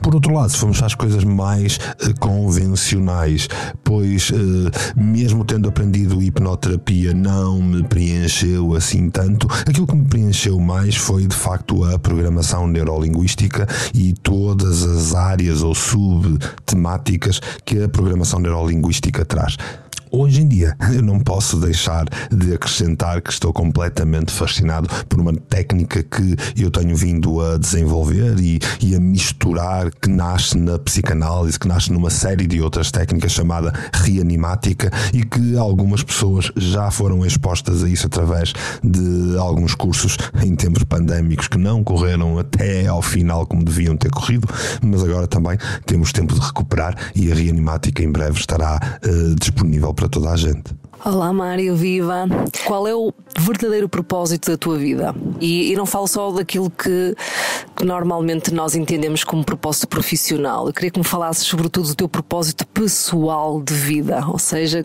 Por 0.00 0.14
outro 0.14 0.32
lado, 0.32 0.50
se 0.50 0.58
formos 0.58 0.82
às 0.82 0.94
coisas 0.94 1.24
mais 1.24 1.76
uh, 1.76 2.18
convencionais, 2.18 3.48
pois 3.84 4.30
uh, 4.30 4.70
mesmo 4.96 5.44
tendo 5.44 5.68
aprendido 5.68 6.22
hipnoterapia 6.22 7.12
não 7.12 7.62
me 7.62 7.82
preencheu 7.82 8.74
assim 8.74 9.10
tanto, 9.10 9.46
aquilo 9.66 9.86
que 9.86 9.94
me 9.94 10.06
preencheu 10.06 10.58
mais 10.58 10.96
foi 10.96 11.26
de 11.26 11.34
facto 11.34 11.84
a 11.84 11.98
programação 11.98 12.66
neurolinguística 12.66 13.66
e 13.94 14.12
todas 14.14 14.82
as 14.82 15.14
áreas 15.14 15.62
ou 15.62 15.74
subtemáticas 15.74 17.40
que 17.64 17.82
a 17.82 17.88
programação 17.88 18.40
neurolinguística 18.40 19.24
traz. 19.24 19.56
Hoje 20.18 20.40
em 20.40 20.48
dia, 20.48 20.74
eu 20.94 21.02
não 21.02 21.20
posso 21.20 21.58
deixar 21.58 22.06
de 22.32 22.54
acrescentar 22.54 23.20
que 23.20 23.30
estou 23.30 23.52
completamente 23.52 24.32
fascinado 24.32 24.88
por 25.10 25.20
uma 25.20 25.34
técnica 25.34 26.02
que 26.02 26.34
eu 26.56 26.70
tenho 26.70 26.96
vindo 26.96 27.38
a 27.42 27.58
desenvolver 27.58 28.40
e, 28.40 28.58
e 28.80 28.94
a 28.94 28.98
misturar, 29.00 29.90
que 29.90 30.08
nasce 30.08 30.56
na 30.56 30.78
psicanálise, 30.78 31.58
que 31.58 31.68
nasce 31.68 31.92
numa 31.92 32.08
série 32.08 32.46
de 32.46 32.62
outras 32.62 32.90
técnicas 32.90 33.32
chamada 33.32 33.74
reanimática 33.92 34.90
e 35.12 35.22
que 35.22 35.54
algumas 35.58 36.02
pessoas 36.02 36.50
já 36.56 36.90
foram 36.90 37.24
expostas 37.26 37.84
a 37.84 37.88
isso 37.88 38.06
através 38.06 38.54
de 38.82 39.36
alguns 39.36 39.74
cursos 39.74 40.16
em 40.42 40.56
tempos 40.56 40.84
pandémicos 40.84 41.46
que 41.46 41.58
não 41.58 41.84
correram 41.84 42.38
até 42.38 42.86
ao 42.86 43.02
final 43.02 43.44
como 43.44 43.62
deviam 43.62 43.98
ter 43.98 44.10
corrido, 44.10 44.48
mas 44.80 45.04
agora 45.04 45.26
também 45.26 45.58
temos 45.84 46.10
tempo 46.10 46.32
de 46.34 46.40
recuperar 46.40 46.96
e 47.14 47.30
a 47.30 47.34
reanimática 47.34 48.02
em 48.02 48.10
breve 48.10 48.38
estará 48.38 48.80
uh, 49.04 49.34
disponível 49.34 49.92
para 49.92 50.05
toda 50.08 50.30
a 50.30 50.36
gente. 50.36 50.74
Olá 51.04 51.32
Mário, 51.32 51.76
viva! 51.76 52.26
Qual 52.64 52.88
é 52.88 52.94
o 52.94 53.12
verdadeiro 53.38 53.88
propósito 53.88 54.50
da 54.50 54.56
tua 54.56 54.76
vida? 54.76 55.14
E, 55.40 55.70
e 55.70 55.76
não 55.76 55.86
falo 55.86 56.08
só 56.08 56.32
daquilo 56.32 56.68
que, 56.68 57.14
que, 57.76 57.84
normalmente 57.84 58.52
nós 58.52 58.74
entendemos 58.74 59.22
como 59.22 59.44
propósito 59.44 59.86
profissional. 59.86 60.66
Eu 60.66 60.72
queria 60.72 60.90
que 60.90 60.98
me 60.98 61.04
falasses 61.04 61.46
sobretudo 61.46 61.86
do 61.88 61.94
teu 61.94 62.08
propósito 62.08 62.66
pessoal 62.66 63.62
de 63.62 63.72
vida, 63.72 64.26
ou 64.26 64.38
seja, 64.38 64.84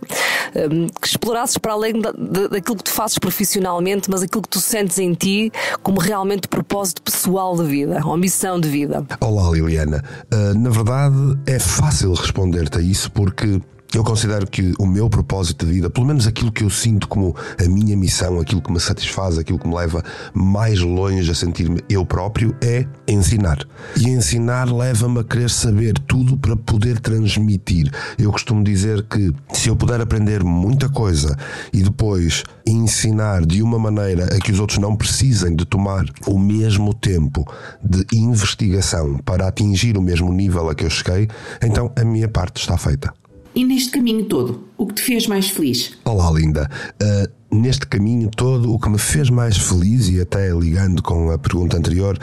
um, 0.56 0.88
que 0.90 1.08
explorasses 1.08 1.58
para 1.58 1.74
além 1.74 2.00
da, 2.00 2.12
da, 2.12 2.48
daquilo 2.50 2.78
que 2.78 2.84
tu 2.84 2.92
fazes 2.92 3.18
profissionalmente, 3.18 4.08
mas 4.08 4.22
aquilo 4.22 4.44
que 4.44 4.50
tu 4.50 4.60
sentes 4.60 5.00
em 5.00 5.14
ti 5.14 5.52
como 5.82 6.00
realmente 6.00 6.48
propósito 6.48 7.02
pessoal 7.02 7.56
de 7.56 7.64
vida, 7.64 8.00
ou 8.06 8.16
missão 8.16 8.60
de 8.60 8.70
vida. 8.70 9.04
Olá 9.22 9.50
Liliana, 9.50 10.04
uh, 10.32 10.60
na 10.60 10.70
verdade 10.70 11.16
é 11.48 11.58
fácil 11.58 12.14
responder-te 12.14 12.78
a 12.78 12.82
isso 12.82 13.10
porque 13.12 13.60
eu 13.94 14.04
considero 14.04 14.48
que 14.48 14.74
o 14.80 14.86
meu 14.86 15.10
propósito 15.10 15.66
de 15.66 15.74
vida, 15.74 15.90
pelo 15.90 16.06
menos 16.06 16.26
aquilo 16.26 16.52
que 16.52 16.64
eu 16.64 16.70
sinto 16.70 17.08
como 17.08 17.36
a 17.60 17.68
minha 17.68 17.96
missão, 17.98 18.40
aquilo 18.40 18.62
que 18.62 18.72
me 18.72 18.80
satisfaz, 18.80 19.38
aquilo 19.38 19.60
que 19.60 19.68
me 19.68 19.76
leva 19.76 20.04
mais 20.34 20.80
longe 20.80 21.30
a 21.30 21.36
sentir-me 21.36 21.82
eu 21.90 22.06
próprio, 22.06 22.56
é 22.62 22.86
ensinar. 23.08 23.60
E 23.98 24.10
ensinar 24.10 24.72
leva-me 24.72 25.20
a 25.20 25.24
querer 25.24 25.50
saber 25.50 25.94
tudo 26.08 26.38
para 26.38 26.56
poder 26.56 27.00
transmitir. 27.00 27.92
Eu 28.18 28.32
costumo 28.32 28.64
dizer 28.64 29.04
que 29.04 29.34
se 29.52 29.68
eu 29.70 29.76
puder 29.76 30.00
aprender 30.00 30.44
muita 30.44 30.88
coisa 30.88 31.36
e 31.74 31.82
depois 31.82 32.44
ensinar 32.66 33.46
de 33.46 33.62
uma 33.62 33.78
maneira 33.78 34.26
a 34.26 34.40
que 34.40 34.52
os 34.52 34.60
outros 34.60 34.80
não 34.80 34.96
precisem 34.96 35.56
de 35.56 35.66
tomar 35.66 36.06
o 36.26 36.40
mesmo 36.40 36.94
tempo 36.94 37.46
de 37.84 38.06
investigação 38.16 39.18
para 39.18 39.48
atingir 39.48 39.98
o 39.98 40.02
mesmo 40.02 40.32
nível 40.32 40.70
a 40.70 40.76
que 40.76 40.86
eu 40.86 40.90
cheguei, 40.90 41.28
então 41.62 41.92
a 41.96 42.06
minha 42.06 42.30
parte 42.30 42.62
está 42.62 42.78
feita. 42.78 43.21
E 43.54 43.66
neste 43.66 43.92
caminho 43.92 44.24
todo, 44.26 44.64
o 44.78 44.88
que 44.88 44.94
te 44.94 45.02
fez 45.02 45.28
mais 45.28 45.50
feliz? 45.50 45.92
Olá, 46.06 46.32
linda. 46.32 46.70
Uh, 47.02 47.56
neste 47.56 47.86
caminho 47.86 48.30
todo, 48.30 48.74
o 48.74 48.80
que 48.80 48.90
me 48.90 48.98
fez 48.98 49.30
mais 49.30 49.58
feliz, 49.58 50.08
e 50.08 50.22
até 50.22 50.52
ligando 50.52 51.04
com 51.04 51.30
a 51.32 51.38
pergunta 51.38 51.78
anterior, 51.78 52.18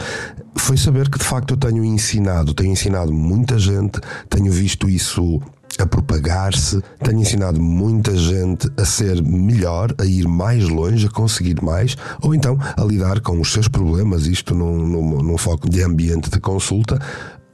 foi 0.57 0.79
saber 0.79 1.11
que 1.11 1.19
de 1.19 1.25
facto 1.25 1.53
eu 1.53 1.57
tenho 1.59 1.85
ensinado, 1.85 2.55
tenho 2.55 2.73
ensinado 2.73 3.13
muita 3.13 3.59
gente, 3.59 4.01
tenho 4.31 4.51
visto 4.51 4.89
isso 4.89 5.39
a 5.79 5.87
propagar-se, 5.87 6.83
tenho 7.05 7.21
ensinado 7.21 7.61
muita 7.61 8.17
gente 8.17 8.69
a 8.79 8.87
ser 8.87 9.23
melhor, 9.23 9.95
a 9.99 10.07
ir 10.07 10.27
mais 10.27 10.67
longe, 10.67 11.07
a 11.07 11.11
conseguir 11.11 11.63
mais, 11.63 11.95
ou 12.23 12.35
então 12.35 12.59
a 12.75 12.83
lidar 12.85 13.21
com 13.21 13.39
os 13.39 13.53
seus 13.53 13.69
problemas, 13.69 14.27
isto 14.27 14.55
num, 14.55 14.79
num, 14.79 15.23
num 15.23 15.39
foco 15.39 15.69
de 15.69 15.83
ambiente 15.83 16.31
de 16.31 16.41
consulta, 16.41 16.99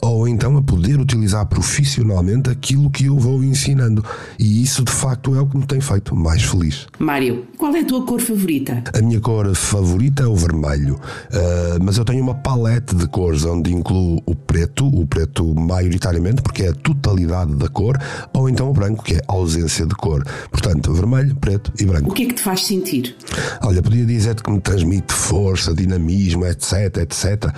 ou 0.02 0.28
então 0.28 0.56
a 0.56 0.62
poder 0.62 1.00
utilizar 1.00 1.46
profissionalmente 1.46 2.50
aquilo 2.50 2.90
que 2.90 3.06
eu 3.06 3.18
vou 3.18 3.42
ensinando. 3.42 4.04
E 4.38 4.62
isso 4.62 4.84
de 4.84 4.92
facto 4.92 5.34
é 5.34 5.40
o 5.40 5.46
que 5.46 5.56
me 5.56 5.66
tem 5.66 5.80
feito 5.80 6.14
mais 6.14 6.42
feliz. 6.42 6.86
Mário, 6.98 7.46
qual 7.56 7.74
é 7.74 7.80
a 7.80 7.84
tua 7.84 8.04
cor 8.04 8.20
favorita? 8.20 8.84
A 8.92 9.00
minha 9.00 9.20
cor 9.20 9.54
favorita 9.54 10.24
é 10.24 10.26
o 10.26 10.36
vermelho, 10.36 10.94
uh, 10.96 11.82
mas 11.82 11.96
eu 11.96 12.04
tenho 12.04 12.22
uma 12.22 12.34
palete 12.34 12.94
de 12.94 13.06
cores 13.08 13.44
onde 13.44 13.72
incluo 13.72 14.22
o 14.26 14.34
preto, 14.34 14.86
o 14.86 15.06
preto 15.06 15.54
maioritariamente, 15.54 16.42
porque 16.42 16.64
é 16.64 16.68
a 16.68 16.74
totalidade 16.74 17.54
da 17.54 17.68
cor, 17.68 17.98
ou 18.34 18.48
então 18.48 18.68
o 18.70 18.72
branco, 18.72 19.02
que 19.02 19.14
é 19.14 19.20
a 19.26 19.32
ausência 19.32 19.86
de 19.86 19.94
cor. 19.94 20.22
Portanto, 20.50 20.92
vermelho, 20.92 21.34
preto 21.36 21.72
e 21.80 21.86
branco. 21.86 22.10
O 22.10 22.14
que 22.14 22.24
é 22.24 22.26
que 22.26 22.34
te 22.34 22.42
faz 22.42 22.66
sentir? 22.66 23.16
Olha, 23.62 23.82
podia 23.82 24.04
dizer-te 24.04 24.42
que 24.42 24.50
me 24.50 24.60
transmite 24.60 25.12
força, 25.12 25.74
dinamismo, 25.74 26.44
etc, 26.44 26.98
etc, 26.98 27.50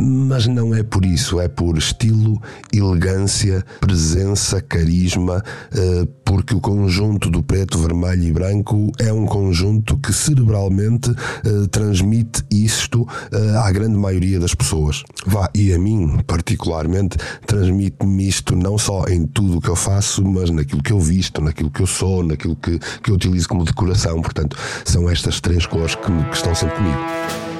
mas 0.00 0.46
não 0.46 0.74
é 0.74 0.82
por 0.82 1.04
isso, 1.04 1.40
é 1.40 1.48
por 1.48 1.75
estilo, 1.78 2.40
elegância, 2.72 3.64
presença, 3.80 4.60
carisma, 4.60 5.42
eh, 5.72 6.06
porque 6.24 6.54
o 6.54 6.60
conjunto 6.60 7.30
do 7.30 7.42
preto, 7.42 7.78
vermelho 7.78 8.24
e 8.24 8.32
branco 8.32 8.92
é 8.98 9.12
um 9.12 9.26
conjunto 9.26 9.96
que 9.98 10.12
cerebralmente 10.12 11.10
eh, 11.10 11.66
transmite 11.70 12.44
isto 12.50 13.06
eh, 13.32 13.56
à 13.56 13.70
grande 13.70 13.96
maioria 13.96 14.40
das 14.40 14.54
pessoas. 14.54 15.02
Vá, 15.26 15.48
e 15.54 15.72
a 15.72 15.78
mim, 15.78 16.18
particularmente, 16.26 17.16
transmite-me 17.46 18.28
isto 18.28 18.56
não 18.56 18.76
só 18.76 19.04
em 19.06 19.26
tudo 19.26 19.58
o 19.58 19.60
que 19.60 19.68
eu 19.68 19.76
faço, 19.76 20.24
mas 20.24 20.50
naquilo 20.50 20.82
que 20.82 20.92
eu 20.92 21.00
visto, 21.00 21.40
naquilo 21.40 21.70
que 21.70 21.82
eu 21.82 21.86
sou, 21.86 22.22
naquilo 22.22 22.56
que, 22.56 22.78
que 23.02 23.10
eu 23.10 23.14
utilizo 23.14 23.48
como 23.48 23.64
decoração. 23.64 24.20
Portanto, 24.20 24.56
são 24.84 25.08
estas 25.08 25.40
três 25.40 25.66
cores 25.66 25.94
que, 25.94 26.24
que 26.30 26.36
estão 26.36 26.54
sempre 26.54 26.76
comigo. 26.76 27.55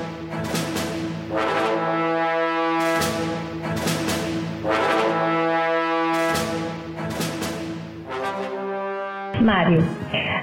Mário, 9.66 9.82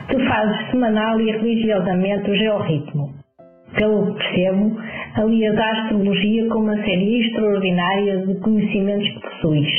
tu 0.10 0.20
fazes 0.28 0.70
semanal 0.70 1.20
e 1.22 1.32
religiosamente 1.32 2.30
o 2.30 2.36
georritmo. 2.36 3.10
Pelo 3.74 4.06
que 4.08 4.20
percebo, 4.20 4.78
alias 5.16 5.58
a 5.58 5.72
astrologia 5.72 6.50
com 6.50 6.60
uma 6.60 6.76
série 6.76 7.22
extraordinária 7.22 8.18
de 8.28 8.36
conhecimentos 8.42 9.08
que 9.08 9.22
possuis. 9.22 9.70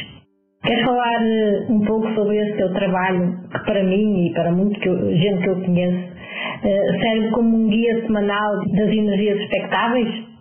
Queres 0.65 0.83
falar 0.83 1.21
uh, 1.21 1.73
um 1.73 1.81
pouco 1.85 2.11
sobre 2.15 2.39
esse 2.39 2.57
teu 2.57 2.73
trabalho, 2.73 3.37
que 3.53 3.65
para 3.67 3.85
mim 3.85 4.27
e 4.27 4.33
para 4.33 4.51
muita 4.51 4.79
gente 4.81 5.43
que 5.43 5.51
eu 5.51 5.61
conheço, 5.61 5.99
uh, 5.99 7.01
serve 7.03 7.31
como 7.33 7.55
um 7.55 7.69
guia 7.69 8.01
semanal 8.01 8.57
das 8.73 8.89
energias 8.89 9.39
expectáveis? 9.41 10.34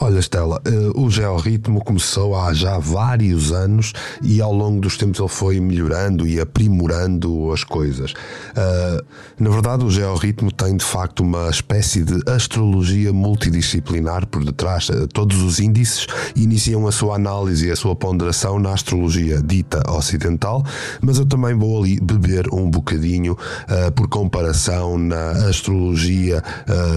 Olha, 0.00 0.20
Estela, 0.20 0.60
eh, 0.64 0.92
o 0.94 1.10
georritmo 1.10 1.82
começou 1.82 2.36
há 2.36 2.54
já 2.54 2.78
vários 2.78 3.50
anos 3.50 3.92
e 4.22 4.40
ao 4.40 4.52
longo 4.52 4.80
dos 4.80 4.96
tempos 4.96 5.18
ele 5.18 5.28
foi 5.28 5.58
melhorando 5.58 6.24
e 6.24 6.38
aprimorando 6.38 7.50
as 7.50 7.64
coisas. 7.64 8.14
Eh, 8.54 9.04
na 9.40 9.50
verdade, 9.50 9.84
o 9.84 9.90
georritmo 9.90 10.52
tem 10.52 10.76
de 10.76 10.84
facto 10.84 11.20
uma 11.20 11.50
espécie 11.50 12.04
de 12.04 12.22
astrologia 12.30 13.12
multidisciplinar 13.12 14.24
por 14.28 14.44
detrás. 14.44 14.88
Eh, 14.88 15.08
todos 15.12 15.42
os 15.42 15.58
índices 15.58 16.06
iniciam 16.36 16.86
a 16.86 16.92
sua 16.92 17.16
análise 17.16 17.66
e 17.66 17.72
a 17.72 17.76
sua 17.76 17.96
ponderação 17.96 18.60
na 18.60 18.74
astrologia 18.74 19.42
dita 19.42 19.82
ocidental, 19.90 20.64
mas 21.00 21.18
eu 21.18 21.26
também 21.26 21.54
vou 21.54 21.82
ali 21.82 21.98
beber 21.98 22.46
um 22.52 22.70
bocadinho 22.70 23.36
por 23.94 24.08
comparação 24.08 24.96
na 24.98 25.30
astrologia 25.48 26.42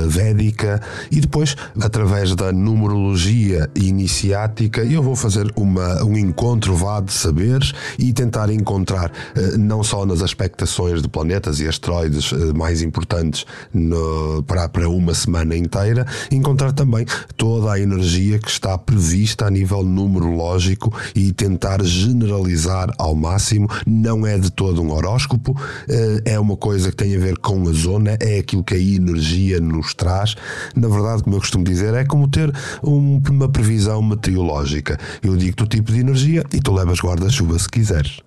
védica 0.07 0.81
e 1.09 1.19
depois, 1.19 1.55
através 1.79 2.35
da 2.35 2.51
número 2.51 2.90
numerologia 2.91 3.69
iniciática, 3.75 4.83
eu 4.83 5.01
vou 5.01 5.15
fazer 5.15 5.51
uma, 5.55 6.03
um 6.03 6.17
encontro 6.17 6.75
vá 6.75 6.99
de 6.99 7.13
saberes 7.13 7.73
e 7.97 8.11
tentar 8.11 8.49
encontrar, 8.49 9.11
eh, 9.35 9.57
não 9.57 9.83
só 9.83 10.05
nas 10.05 10.21
expectações 10.21 11.01
de 11.01 11.07
planetas 11.07 11.59
e 11.59 11.67
asteroides 11.67 12.31
eh, 12.33 12.53
mais 12.53 12.81
importantes 12.81 13.45
no, 13.73 14.43
para, 14.43 14.67
para 14.67 14.89
uma 14.89 15.13
semana 15.13 15.55
inteira, 15.55 16.05
encontrar 16.29 16.73
também 16.73 17.05
toda 17.37 17.71
a 17.71 17.79
energia 17.79 18.37
que 18.37 18.49
está 18.49 18.77
prevista 18.77 19.45
a 19.45 19.49
nível 19.49 19.83
numerológico 19.83 20.93
e 21.15 21.31
tentar 21.31 21.81
generalizar 21.83 22.93
ao 22.97 23.15
máximo. 23.15 23.67
Não 23.87 24.27
é 24.27 24.37
de 24.37 24.51
todo 24.51 24.81
um 24.81 24.91
horóscopo, 24.91 25.55
eh, 25.87 26.21
é 26.25 26.39
uma 26.39 26.57
coisa 26.57 26.89
que 26.89 26.97
tem 26.97 27.15
a 27.15 27.19
ver 27.19 27.37
com 27.37 27.67
a 27.69 27.71
zona, 27.71 28.17
é 28.19 28.39
aquilo 28.39 28.63
que 28.63 28.75
a 28.75 28.79
energia 28.79 29.59
nos 29.59 29.93
traz. 29.93 30.35
Na 30.75 30.87
verdade, 30.87 31.23
como 31.23 31.35
eu 31.35 31.39
costumo 31.39 31.63
dizer, 31.63 31.93
é 31.93 32.03
como 32.03 32.27
ter 32.27 32.51
um, 32.83 33.21
uma 33.29 33.49
previsão 33.49 34.01
meteorológica. 34.01 34.97
Eu 35.21 35.35
digo-te 35.35 35.63
o 35.63 35.67
tipo 35.67 35.91
de 35.91 35.99
energia 35.99 36.43
e 36.53 36.59
tu 36.59 36.73
levas 36.73 36.99
guarda-chuva 36.99 37.57
se 37.57 37.69
quiseres. 37.69 38.19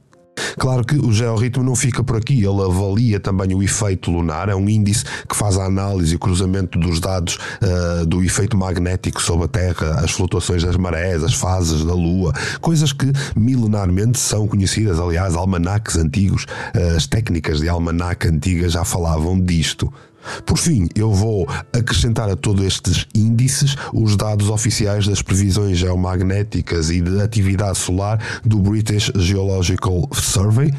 Claro 0.58 0.84
que 0.84 0.96
o 0.96 1.12
georritmo 1.12 1.62
não 1.62 1.76
fica 1.76 2.02
por 2.02 2.16
aqui, 2.16 2.44
ele 2.44 2.62
avalia 2.62 3.20
também 3.20 3.54
o 3.54 3.62
efeito 3.62 4.10
lunar, 4.10 4.48
é 4.48 4.54
um 4.54 4.68
índice 4.68 5.04
que 5.28 5.36
faz 5.36 5.56
a 5.56 5.64
análise 5.64 6.12
e 6.12 6.16
o 6.16 6.18
cruzamento 6.18 6.78
dos 6.78 7.00
dados 7.00 7.38
uh, 7.62 8.06
do 8.06 8.22
efeito 8.22 8.56
magnético 8.56 9.22
sobre 9.22 9.44
a 9.44 9.48
Terra, 9.48 10.00
as 10.00 10.10
flutuações 10.10 10.64
das 10.64 10.76
marés, 10.76 11.22
as 11.22 11.34
fases 11.34 11.84
da 11.84 11.94
Lua, 11.94 12.32
coisas 12.60 12.92
que 12.92 13.12
milenarmente 13.36 14.18
são 14.18 14.46
conhecidas. 14.46 14.98
Aliás, 14.98 15.34
almanaques 15.34 15.96
antigos, 15.96 16.44
uh, 16.44 16.96
as 16.96 17.06
técnicas 17.06 17.60
de 17.60 17.68
almanaque 17.68 18.28
antigas 18.28 18.72
já 18.72 18.84
falavam 18.84 19.40
disto. 19.40 19.92
Por 20.44 20.58
fim, 20.58 20.88
eu 20.94 21.12
vou 21.12 21.48
acrescentar 21.72 22.30
a 22.30 22.36
todos 22.36 22.64
estes 22.64 23.06
índices 23.14 23.76
os 23.92 24.16
dados 24.16 24.48
oficiais 24.48 25.06
das 25.06 25.22
previsões 25.22 25.78
geomagnéticas 25.78 26.90
e 26.90 27.00
de 27.00 27.20
atividade 27.20 27.78
solar 27.78 28.18
do 28.44 28.58
British 28.58 29.10
Geological 29.16 30.08
Survey 30.12 30.72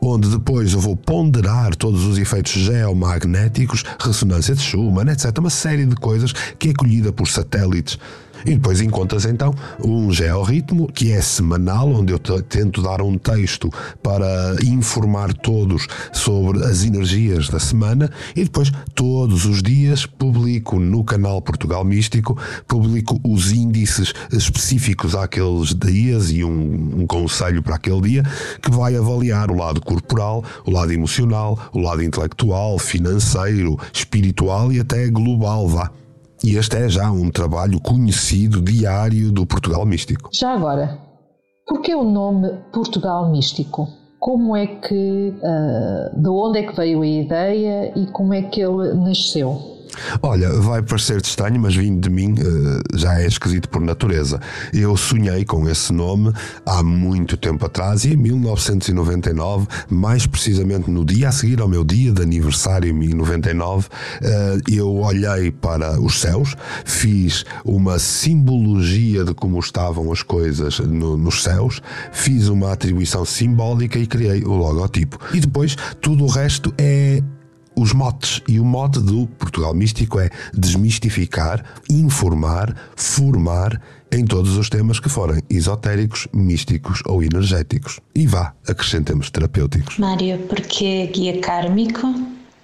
onde 0.00 0.28
depois 0.28 0.72
eu 0.72 0.80
vou 0.80 0.96
ponderar 0.96 1.74
todos 1.74 2.04
os 2.04 2.18
efeitos 2.18 2.52
geomagnéticos, 2.52 3.84
ressonância 3.98 4.54
de 4.54 4.62
Schumann, 4.62 5.10
etc. 5.10 5.36
Uma 5.38 5.50
série 5.50 5.86
de 5.86 5.96
coisas 5.96 6.32
que 6.58 6.68
é 6.70 6.72
colhida 6.72 7.12
por 7.12 7.26
satélites 7.26 7.98
e 8.44 8.54
depois 8.54 8.80
encontras 8.80 9.24
então 9.24 9.54
um 9.84 10.10
georritmo 10.12 10.90
que 10.92 11.12
é 11.12 11.20
semanal, 11.20 11.88
onde 11.90 12.12
eu 12.12 12.18
tento 12.18 12.82
dar 12.82 13.00
um 13.02 13.16
texto 13.16 13.70
para 14.02 14.56
informar 14.64 15.32
todos 15.32 15.86
sobre 16.12 16.64
as 16.64 16.84
energias 16.84 17.48
da 17.48 17.58
semana 17.58 18.10
e 18.34 18.44
depois 18.44 18.70
todos 18.94 19.44
os 19.44 19.62
dias 19.62 20.06
publico 20.06 20.78
no 20.78 21.04
canal 21.04 21.40
Portugal 21.40 21.84
Místico, 21.84 22.38
publico 22.66 23.20
os 23.24 23.52
índices 23.52 24.12
específicos 24.32 25.14
àqueles 25.14 25.74
dias 25.74 26.30
e 26.30 26.44
um, 26.44 27.00
um 27.00 27.06
conselho 27.06 27.62
para 27.62 27.76
aquele 27.76 28.00
dia 28.00 28.22
que 28.62 28.70
vai 28.70 28.96
avaliar 28.96 29.50
o 29.50 29.56
lado 29.56 29.80
corporal, 29.80 30.44
o 30.64 30.70
lado 30.70 30.92
emocional, 30.92 31.58
o 31.72 31.80
lado 31.80 32.02
intelectual, 32.02 32.78
financeiro, 32.78 33.78
espiritual 33.92 34.72
e 34.72 34.80
até 34.80 35.08
global, 35.08 35.68
vá. 35.68 35.97
E 36.44 36.56
este 36.56 36.76
é 36.76 36.88
já 36.88 37.10
um 37.10 37.30
trabalho 37.30 37.80
conhecido 37.80 38.62
diário 38.62 39.32
do 39.32 39.44
Portugal 39.44 39.84
Místico. 39.84 40.30
Já 40.32 40.52
agora, 40.54 40.98
por 41.66 41.80
que 41.80 41.94
o 41.94 42.04
nome 42.04 42.48
Portugal 42.72 43.30
Místico? 43.30 43.88
Como 44.20 44.56
é 44.56 44.66
que, 44.66 45.34
uh, 45.34 46.20
de 46.20 46.28
onde 46.28 46.60
é 46.60 46.62
que 46.62 46.76
veio 46.76 47.02
a 47.02 47.06
ideia 47.06 47.92
e 47.96 48.06
como 48.06 48.34
é 48.34 48.42
que 48.42 48.60
ele 48.60 48.94
nasceu? 48.94 49.77
Olha, 50.22 50.52
vai 50.60 50.82
parecer 50.82 51.20
estranho, 51.20 51.60
mas 51.60 51.74
vindo 51.74 52.00
de 52.00 52.10
mim 52.10 52.34
eh, 52.38 52.96
já 52.98 53.20
é 53.20 53.26
esquisito 53.26 53.68
por 53.68 53.80
natureza. 53.80 54.40
Eu 54.72 54.96
sonhei 54.96 55.44
com 55.44 55.68
esse 55.68 55.92
nome 55.92 56.32
há 56.64 56.82
muito 56.82 57.36
tempo 57.36 57.66
atrás 57.66 58.04
e 58.04 58.12
em 58.12 58.16
1999, 58.16 59.66
mais 59.88 60.26
precisamente 60.26 60.90
no 60.90 61.04
dia 61.04 61.28
a 61.28 61.32
seguir 61.32 61.60
ao 61.60 61.68
meu 61.68 61.84
dia 61.84 62.12
de 62.12 62.22
aniversário, 62.22 62.90
em 62.90 63.14
99, 63.14 63.88
eh, 64.22 64.58
eu 64.70 64.94
olhei 64.96 65.50
para 65.50 66.00
os 66.00 66.20
céus, 66.20 66.54
fiz 66.84 67.44
uma 67.64 67.98
simbologia 67.98 69.24
de 69.24 69.34
como 69.34 69.58
estavam 69.58 70.12
as 70.12 70.22
coisas 70.22 70.78
nos 70.80 71.42
céus, 71.42 71.80
fiz 72.12 72.48
uma 72.48 72.72
atribuição 72.72 73.24
simbólica 73.24 73.98
e 73.98 74.06
criei 74.06 74.42
o 74.44 74.52
logotipo. 74.52 75.18
E 75.32 75.40
depois 75.40 75.76
tudo 76.00 76.24
o 76.24 76.28
resto 76.28 76.72
é 76.78 77.22
os 77.78 77.92
motes. 77.92 78.42
E 78.48 78.58
o 78.58 78.64
mote 78.64 78.98
do 78.98 79.26
Portugal 79.38 79.72
Místico 79.72 80.18
é 80.18 80.28
desmistificar, 80.52 81.64
informar, 81.88 82.74
formar 82.96 83.80
em 84.10 84.24
todos 84.24 84.56
os 84.56 84.68
temas 84.68 84.98
que 84.98 85.08
forem 85.08 85.42
esotéricos, 85.48 86.26
místicos 86.32 87.02
ou 87.06 87.22
energéticos. 87.22 88.00
E 88.14 88.26
vá, 88.26 88.52
acrescentemos 88.66 89.30
terapêuticos. 89.30 89.98
Mário, 89.98 90.38
porque 90.48 91.06
guia 91.06 91.40
kármico? 91.40 92.14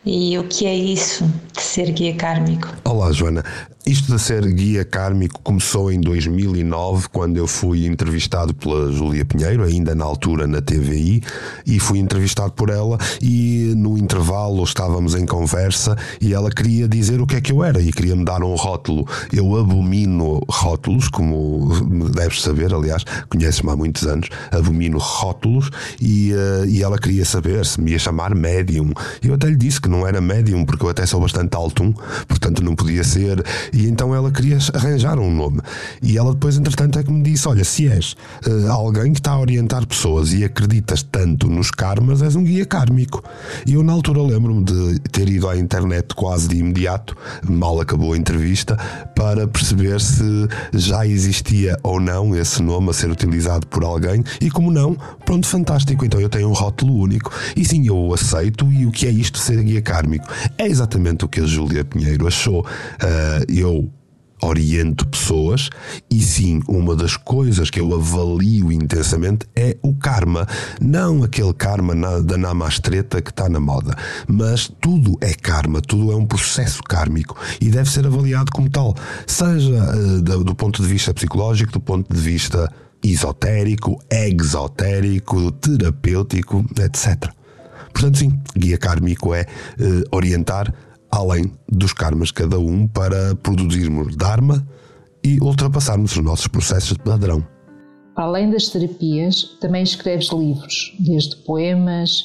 E 0.05 0.37
o 0.37 0.45
que 0.45 0.67
é 0.67 0.75
isso 0.75 1.25
ser 1.63 1.91
guia 1.93 2.15
kármico? 2.15 2.69
Olá, 2.85 3.13
Joana. 3.13 3.45
Isto 3.87 4.15
de 4.15 4.19
ser 4.19 4.43
guia 4.55 4.83
kármico 4.83 5.39
começou 5.43 5.93
em 5.93 6.01
2009, 6.01 7.07
quando 7.13 7.37
eu 7.37 7.47
fui 7.47 7.85
entrevistado 7.87 8.55
pela 8.55 8.91
Júlia 8.91 9.27
Pinheiro, 9.27 9.63
ainda 9.63 9.95
na 9.95 10.07
altura 10.07 10.47
na 10.47 10.63
TVI, 10.63 11.23
e 11.67 11.79
fui 11.79 11.99
entrevistado 11.99 12.53
por 12.53 12.71
ela. 12.71 12.97
E 13.21 13.75
no 13.77 13.99
intervalo 13.99 14.65
estávamos 14.65 15.15
em 15.15 15.27
conversa 15.27 15.99
e 16.19 16.33
ela 16.33 16.51
queria 16.51 16.89
dizer 16.89 17.21
o 17.21 17.27
que 17.27 17.37
é 17.37 17.43
que 17.43 17.53
eu 17.53 17.63
era 17.63 17.79
e 17.79 17.93
queria 17.93 18.17
me 18.17 18.25
dar 18.25 18.43
um 18.43 18.55
rótulo. 18.55 19.07
Eu 19.31 19.55
abomino 19.55 20.41
rótulos, 20.49 21.09
como 21.09 22.09
deves 22.09 22.41
saber, 22.41 22.73
aliás, 22.73 23.05
conheces-me 23.29 23.71
há 23.71 23.77
muitos 23.77 24.07
anos, 24.07 24.31
abomino 24.51 24.97
rótulos. 24.97 25.69
E, 26.01 26.33
uh, 26.33 26.65
e 26.67 26.83
ela 26.83 26.99
queria 26.99 27.27
saber 27.27 27.67
se 27.67 27.79
me 27.83 27.91
ia 27.91 27.99
chamar 27.99 28.35
médium. 28.35 28.95
Eu 29.23 29.35
até 29.35 29.47
lhe 29.47 29.57
disse 29.57 29.79
que 29.79 29.91
não 29.91 30.07
era 30.07 30.23
médium, 30.23 30.65
porque 30.65 30.87
eu 30.87 30.89
até 30.89 31.05
sou 31.05 31.21
bastante 31.21 31.44
alto, 31.53 31.95
portanto 32.27 32.63
não 32.63 32.75
podia 32.75 33.05
ser 33.05 33.45
e 33.73 33.87
então 33.87 34.15
ela 34.15 34.31
queria 34.31 34.59
arranjar 34.73 35.19
um 35.19 35.35
nome. 35.35 35.61
E 36.03 36.17
ela 36.19 36.33
depois, 36.33 36.57
entretanto, 36.57 36.99
é 36.99 37.03
que 37.03 37.11
me 37.11 37.23
disse: 37.23 37.49
Olha, 37.49 37.65
se 37.65 37.89
és 37.89 38.17
uh, 38.47 38.71
alguém 38.71 39.13
que 39.13 39.21
está 39.21 39.33
a 39.33 39.41
orientar 39.41 39.87
pessoas 39.87 40.33
e 40.33 40.45
acreditas 40.45 41.03
tanto 41.03 41.49
nos 41.49 41.71
karmas, 41.71 42.23
és 42.23 42.37
um 42.37 42.45
guia 42.45 42.65
kármico. 42.65 43.23
E 43.67 43.75
eu, 43.75 43.83
na 43.83 43.93
altura, 43.93 44.23
lembro-me 44.23 44.65
de 44.65 44.99
ter 45.11 45.29
ido 45.29 45.49
à 45.49 45.57
internet 45.57 46.15
quase 46.15 46.49
de 46.49 46.57
imediato, 46.57 47.17
mal 47.49 47.81
acabou 47.81 48.13
a 48.13 48.17
entrevista, 48.17 48.77
para 49.15 49.47
perceber 49.47 50.01
se 50.01 50.25
já 50.73 51.07
existia 51.07 51.79
ou 51.83 52.01
não 52.01 52.37
esse 52.37 52.63
nome 52.63 52.91
a 52.91 52.93
ser 52.93 53.11
utilizado 53.11 53.67
por 53.67 53.85
alguém. 53.85 54.23
E 54.41 54.51
como 54.51 54.71
não, 54.71 54.97
pronto, 55.25 55.47
fantástico. 55.47 56.05
Então 56.05 56.21
eu 56.21 56.29
tenho 56.29 56.49
um 56.49 56.53
rótulo 56.53 56.95
único. 56.95 57.33
E 57.57 57.65
sim, 57.65 57.87
eu 57.87 57.97
o 57.97 58.15
aceito. 58.15 58.71
E 58.73 58.87
o 58.87 58.91
que 58.91 59.07
é 59.07 59.11
isto 59.11 59.39
ser 59.39 59.63
guia 59.63 59.83
kármico? 59.83 60.27
É 60.59 60.67
exatamente 60.67 61.25
o 61.25 61.29
que 61.35 61.41
a 61.41 61.47
Júlia 61.47 61.85
Pinheiro 61.85 62.29
achou. 62.29 62.61
Uh, 62.61 63.53
eu 63.53 63.91
oriento 64.41 65.07
pessoas 65.09 65.71
e 66.11 66.21
sim, 66.21 66.61
uma 66.69 66.95
das 66.95 67.17
coisas 67.17 67.71
que 67.71 67.81
eu 67.81 67.93
avalio 67.95 68.71
intensamente 68.71 69.47
é 69.57 69.77
o 69.83 69.95
karma. 69.95 70.47
Não 70.81 71.25
aquele 71.25 71.53
karma 71.53 71.95
da 72.23 72.37
namastreta 72.37 73.21
que 73.21 73.31
está 73.31 73.49
na 73.49 73.59
moda, 73.59 73.97
mas 74.29 74.71
tudo 74.81 75.17
é 75.21 75.35
karma, 75.35 75.81
tudo 75.81 76.13
é 76.13 76.17
um 76.17 76.27
processo 76.27 76.83
kármico 76.83 77.37
e 77.61 77.69
deve 77.69 77.91
ser 77.91 78.07
avaliado 78.07 78.53
como 78.53 78.71
tal, 78.71 78.95
seja 79.27 79.73
uh, 79.73 80.23
do 80.23 80.55
ponto 80.55 80.83
de 80.83 80.89
vista 80.89 81.13
psicológico, 81.13 81.73
do 81.73 81.81
ponto 81.81 82.15
de 82.15 82.21
vista 82.21 82.71
esotérico, 83.03 83.99
exotérico, 84.09 85.51
terapêutico, 85.53 86.65
etc. 86.79 87.29
Portanto, 87.93 88.19
sim, 88.19 88.39
guia 88.57 88.77
kármico 88.77 89.33
é 89.33 89.47
uh, 89.79 90.03
orientar 90.11 90.75
além 91.15 91.53
dos 91.69 91.93
karmas 91.93 92.31
cada 92.31 92.59
um 92.59 92.87
para 92.87 93.35
produzirmos 93.37 94.17
Dharma 94.17 94.67
e 95.23 95.39
ultrapassarmos 95.41 96.17
os 96.17 96.23
nossos 96.23 96.49
processos 96.49 96.97
de 96.97 97.03
padrão. 97.03 97.47
Além 98.17 98.51
das 98.51 98.69
terapias, 98.69 99.57
também 99.61 99.83
escreves 99.83 100.29
livros, 100.31 100.95
desde 101.01 101.37
poemas, 101.45 102.21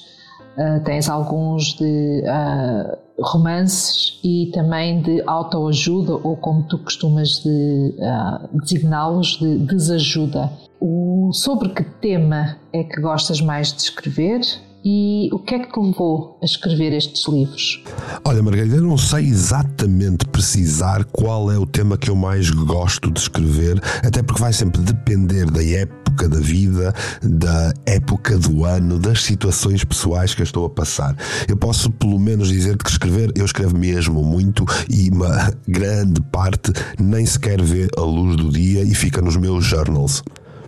uh, 0.58 0.84
tens 0.84 1.10
alguns 1.10 1.74
de 1.74 2.24
uh, 2.24 2.98
romances 3.24 4.20
e 4.24 4.52
também 4.54 5.02
de 5.02 5.24
autoajuda, 5.26 6.14
ou 6.14 6.36
como 6.38 6.64
tu 6.64 6.78
costumas 6.80 7.42
de, 7.44 7.96
uh, 7.98 8.60
designá-los, 8.62 9.40
de 9.40 9.58
desajuda. 9.60 10.52
O, 10.80 11.32
sobre 11.34 11.70
que 11.70 11.84
tema 11.84 12.58
é 12.72 12.84
que 12.84 13.02
gostas 13.02 13.42
mais 13.42 13.74
de 13.74 13.82
escrever 13.82 14.42
e 14.84 15.30
o 15.32 15.40
que 15.40 15.56
é 15.56 15.60
que 15.60 15.72
te 15.72 15.80
levou 15.80 16.38
a 16.42 16.46
escrever 16.46 16.94
estes 16.94 17.28
livros? 17.28 17.84
Olha, 18.24 18.42
Margarida, 18.42 18.78
eu 18.78 18.84
não 18.84 18.98
sei 18.98 19.26
exatamente 19.26 20.26
precisar 20.28 21.04
qual 21.06 21.52
é 21.52 21.58
o 21.58 21.66
tema 21.66 21.98
que 21.98 22.10
eu 22.10 22.16
mais 22.16 22.50
gosto 22.50 23.12
de 23.12 23.20
escrever, 23.20 23.82
até 24.04 24.24
porque 24.24 24.42
vai 24.42 24.54
sempre 24.54 24.82
depender 24.82 25.50
da 25.50 25.64
época 25.64 26.28
da 26.28 26.40
vida, 26.40 26.94
da 27.22 27.74
época 27.86 28.38
do 28.38 28.66
ano, 28.66 29.00
das 29.00 29.24
situações 29.24 29.84
pessoais 29.84 30.34
que 30.34 30.42
eu 30.42 30.46
estou 30.46 30.66
a 30.66 30.70
passar. 30.70 31.16
Eu 31.48 31.56
posso 31.56 31.90
pelo 31.92 32.20
menos 32.20 32.50
dizer 32.50 32.78
que 32.78 32.90
escrever, 32.90 33.32
eu 33.36 33.46
escrevo 33.46 33.78
mesmo 33.78 34.24
muito 34.24 34.66
e 34.90 35.10
uma 35.10 35.54
grande 35.68 36.22
parte 36.24 36.72
nem 37.00 37.26
sequer 37.26 37.62
vê 37.62 37.88
a 37.98 38.02
luz 38.02 38.36
do 38.36 38.50
dia 38.52 38.84
e 38.84 38.94
fica 38.94 39.22
nos 39.22 39.38
meus 39.38 39.64
journals. 39.66 40.24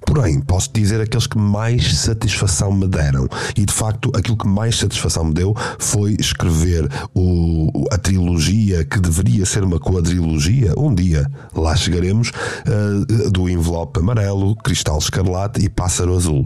Porém, 0.05 0.41
posso 0.41 0.69
dizer 0.73 0.99
aqueles 0.99 1.27
que 1.27 1.37
mais 1.37 1.97
satisfação 1.97 2.71
me 2.71 2.87
deram. 2.87 3.27
E 3.55 3.65
de 3.65 3.73
facto, 3.73 4.11
aquilo 4.15 4.37
que 4.37 4.47
mais 4.47 4.77
satisfação 4.77 5.25
me 5.25 5.33
deu 5.33 5.55
foi 5.79 6.15
escrever 6.19 6.89
o, 7.13 7.87
a 7.91 7.97
trilogia 7.97 8.83
que 8.83 8.99
deveria 8.99 9.45
ser 9.45 9.63
uma 9.63 9.79
quadrilogia. 9.79 10.73
Um 10.77 10.93
dia 10.93 11.29
lá 11.55 11.75
chegaremos, 11.75 12.29
uh, 12.29 13.29
do 13.31 13.49
envelope 13.49 13.99
amarelo, 13.99 14.55
cristal 14.57 14.97
escarlate 14.97 15.63
e 15.63 15.69
pássaro 15.69 16.15
azul. 16.15 16.45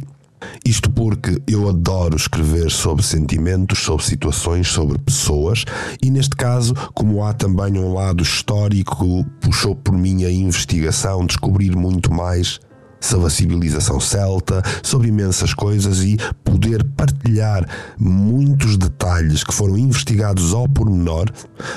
Isto 0.65 0.89
porque 0.89 1.41
eu 1.48 1.70
adoro 1.70 2.15
escrever 2.15 2.70
sobre 2.70 3.04
sentimentos, 3.04 3.80
sobre 3.80 4.06
situações, 4.06 4.68
sobre 4.68 4.98
pessoas, 5.00 5.63
e 6.02 6.10
neste 6.10 6.36
caso, 6.36 6.74
como 6.94 7.24
há 7.24 7.34
também 7.34 7.80
um 7.80 7.94
lado 7.94 8.22
histórico, 8.22 9.24
puxou 9.39 9.76
por 9.76 9.98
mim 9.98 10.24
a 10.24 10.32
investigação, 10.32 11.26
descobrir 11.26 11.76
muito 11.76 12.13
mais 12.13 12.60
sobre 12.99 13.27
a 13.27 13.29
civilização 13.29 13.99
celta, 13.99 14.62
sobre 14.81 15.10
imensas 15.10 15.53
coisas 15.53 16.01
e 16.01 16.17
poder 16.43 16.84
partilhar 16.84 17.67
muitos 17.97 18.77
detalhes 18.77 19.43
que 19.43 19.53
foram 19.53 19.77
investigados 19.77 20.53
ao 20.53 20.67
pormenor. 20.67 21.29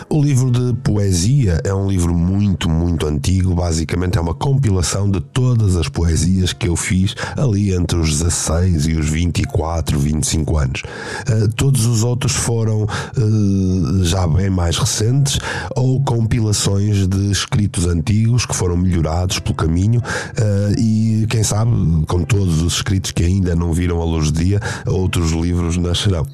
O 0.09 0.23
livro 0.23 0.51
de 0.51 0.75
poesia 0.81 1.61
é 1.65 1.75
um 1.75 1.89
livro 1.89 2.15
muito, 2.15 2.69
muito 2.69 3.07
antigo, 3.07 3.55
basicamente 3.55 4.19
é 4.19 4.21
uma 4.21 4.35
compilação 4.35 5.11
de 5.11 5.21
todas 5.21 5.77
as 5.77 5.89
poesias 5.89 6.53
que 6.53 6.69
eu 6.69 6.77
fiz 6.77 7.15
ali 7.37 7.75
entre 7.75 7.99
os 7.99 8.11
16 8.11 8.87
e 8.87 8.95
os 8.95 9.09
24, 9.09 9.99
25 9.99 10.59
anos. 10.59 10.83
Uh, 11.29 11.49
todos 11.57 11.87
os 11.87 12.03
outros 12.03 12.33
foram 12.33 12.85
uh, 12.85 14.05
já 14.05 14.27
bem 14.27 14.51
mais 14.51 14.77
recentes 14.79 15.39
ou 15.75 16.03
compilações 16.03 17.07
de 17.07 17.31
escritos 17.31 17.87
antigos 17.87 18.47
que 18.47 18.55
foram 18.55 18.77
melhorados 18.77 19.39
pelo 19.39 19.55
caminho 19.55 20.01
uh, 20.01 20.81
e 20.81 21.08
quem 21.29 21.43
sabe, 21.43 21.71
com 22.07 22.25
todos 22.25 22.63
os 22.63 22.75
escritos 22.75 23.11
que 23.13 23.25
ainda 23.25 23.55
não 23.55 23.73
viram 23.73 24.01
a 24.01 24.05
luz 24.05 24.31
do 24.31 24.43
dia, 24.43 24.61
outros 24.87 25.33
livros 25.33 25.77
nascerão. 25.77 26.27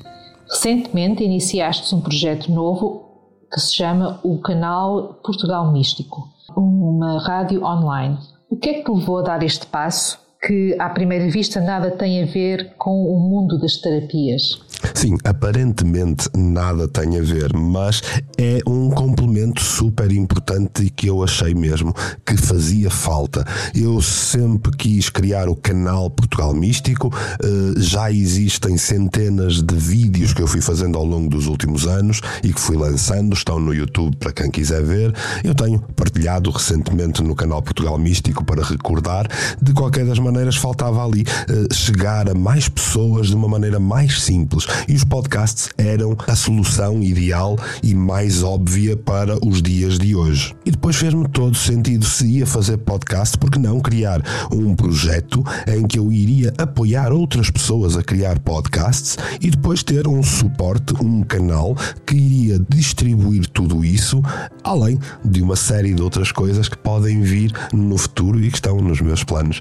Recentemente 0.51 1.25
iniciaste 1.25 1.95
um 1.95 2.01
projeto 2.01 2.51
novo 2.51 3.05
que 3.53 3.61
se 3.61 3.75
chama 3.75 4.21
o 4.23 4.39
Canal 4.39 5.21
Portugal 5.25 5.73
Místico, 5.73 6.29
uma 6.57 7.23
rádio 7.25 7.65
online. 7.65 8.19
O 8.51 8.57
que 8.57 8.69
é 8.69 8.75
que 8.75 8.85
te 8.85 8.91
levou 8.91 9.19
a 9.19 9.23
dar 9.23 9.43
este 9.43 9.67
passo 9.67 10.19
que, 10.47 10.77
à 10.79 10.91
primeira 10.91 11.29
vista, 11.31 11.61
nada 11.61 11.91
tem 11.91 12.23
a 12.23 12.27
ver 12.27 12.75
com 12.77 13.05
o 13.07 13.19
mundo 13.19 13.59
das 13.59 13.77
terapias? 13.77 14.63
Sim, 14.93 15.17
aparentemente 15.25 16.29
nada 16.37 16.87
tem 16.87 17.19
a 17.19 17.23
ver, 17.23 17.55
mas 17.55 18.03
é 18.37 18.59
um 18.67 18.91
complemento 18.91 19.63
super 19.63 20.11
importante 20.13 20.85
e 20.85 20.91
que 20.91 21.07
eu 21.07 21.23
achei 21.23 21.55
mesmo 21.55 21.95
que 22.27 22.37
fazia 22.37 22.91
falta. 22.91 23.45
Eu 23.75 24.03
sempre 24.03 24.77
quis 24.77 25.09
criar 25.09 25.49
o 25.49 25.57
canal 25.57 26.11
Portugal 26.11 26.53
Místico, 26.53 27.11
eh, 27.43 27.81
já 27.81 28.11
existem 28.11 28.77
centenas 28.77 29.63
de 29.63 29.75
vídeos 29.75 30.35
que 30.35 30.43
eu 30.43 30.47
fui 30.47 30.61
fazendo 30.61 30.99
ao 30.99 31.05
longo 31.05 31.31
dos 31.31 31.47
últimos 31.47 31.87
anos 31.87 32.21
e 32.43 32.53
que 32.53 32.61
fui 32.61 32.77
lançando, 32.77 33.35
estão 33.35 33.59
no 33.59 33.73
YouTube 33.73 34.17
para 34.17 34.33
quem 34.33 34.51
quiser 34.51 34.83
ver. 34.83 35.15
Eu 35.43 35.55
tenho 35.55 35.79
partilhado 35.97 36.51
recentemente 36.51 37.23
no 37.23 37.35
canal 37.35 37.63
Portugal 37.63 37.99
Místico 37.99 38.45
para 38.45 38.63
recordar. 38.63 39.27
De 39.61 39.73
qualquer 39.73 40.05
das 40.05 40.19
maneiras, 40.19 40.34
faltava 40.57 41.05
ali 41.05 41.25
eh, 41.49 41.75
chegar 41.75 42.29
a 42.29 42.35
mais 42.35 42.68
pessoas 42.68 43.29
de 43.29 43.35
uma 43.35 43.49
maneira 43.49 43.79
mais 43.79 44.23
simples 44.23 44.66
e 44.88 44.94
os 44.94 45.05
podcasts 45.05 45.68
eram 45.77 46.16
a 46.27 46.35
solução 46.35 47.03
ideal 47.03 47.59
e 47.83 47.94
mais 47.94 48.42
óbvia 48.42 48.97
para 48.97 49.38
os 49.47 49.62
dias 49.62 49.99
de 49.99 50.14
hoje. 50.14 50.55
E 50.64 50.70
depois 50.70 50.97
fez-me 50.97 51.29
todo 51.29 51.57
sentido 51.57 52.05
se 52.05 52.27
ia 52.27 52.47
fazer 52.47 52.79
podcast, 52.79 53.38
porque 53.38 53.59
não 53.59 53.81
criar 53.81 54.23
um 54.51 54.75
projeto 54.75 55.44
em 55.66 55.87
que 55.87 55.99
eu 55.99 56.12
iria 56.12 56.53
apoiar 56.59 57.12
outras 57.12 57.51
pessoas 57.51 57.97
a 57.97 58.03
criar 58.03 58.38
podcasts 58.38 59.16
e 59.40 59.51
depois 59.51 59.83
ter 59.83 60.07
um 60.09 60.23
suporte, 60.23 60.94
um 61.03 61.23
canal 61.23 61.77
que 62.07 62.14
iria 62.14 62.59
distribuir 62.68 63.47
tudo 63.49 63.85
isso, 63.85 64.23
além 64.62 64.99
de 65.25 65.42
uma 65.42 65.57
série 65.57 65.94
de 65.94 66.03
outras 66.03 66.33
coisas 66.33 66.68
que 66.68 66.79
podem 66.79 67.20
vir 67.23 67.53
no 67.73 67.97
futuro 67.97 68.42
e 68.42 68.51
que 68.51 68.57
estão 68.57 68.79
nos 68.79 69.01
meus 69.01 69.25
planos 69.25 69.61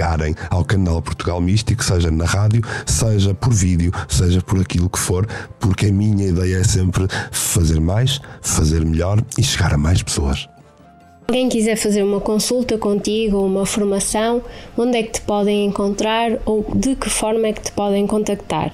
chegarem 0.00 0.34
ao 0.48 0.64
canal 0.64 1.02
Portugal 1.02 1.42
Místico, 1.42 1.84
seja 1.84 2.10
na 2.10 2.24
rádio, 2.24 2.62
seja 2.86 3.34
por 3.34 3.52
vídeo, 3.52 3.92
seja 4.08 4.40
por 4.40 4.58
aquilo 4.58 4.88
que 4.88 4.98
for, 4.98 5.26
porque 5.58 5.86
a 5.86 5.92
minha 5.92 6.28
ideia 6.28 6.56
é 6.56 6.64
sempre 6.64 7.06
fazer 7.30 7.78
mais, 7.78 8.18
fazer 8.40 8.82
melhor 8.82 9.22
e 9.38 9.42
chegar 9.42 9.74
a 9.74 9.76
mais 9.76 10.02
pessoas. 10.02 10.48
Alguém 11.28 11.50
quiser 11.50 11.76
fazer 11.76 12.02
uma 12.02 12.18
consulta 12.18 12.78
contigo 12.78 13.36
ou 13.36 13.46
uma 13.46 13.66
formação, 13.66 14.42
onde 14.76 14.96
é 14.96 15.02
que 15.02 15.12
te 15.12 15.20
podem 15.20 15.66
encontrar 15.66 16.32
ou 16.46 16.66
de 16.74 16.96
que 16.96 17.10
forma 17.10 17.48
é 17.48 17.52
que 17.52 17.60
te 17.60 17.72
podem 17.72 18.06
contactar? 18.06 18.72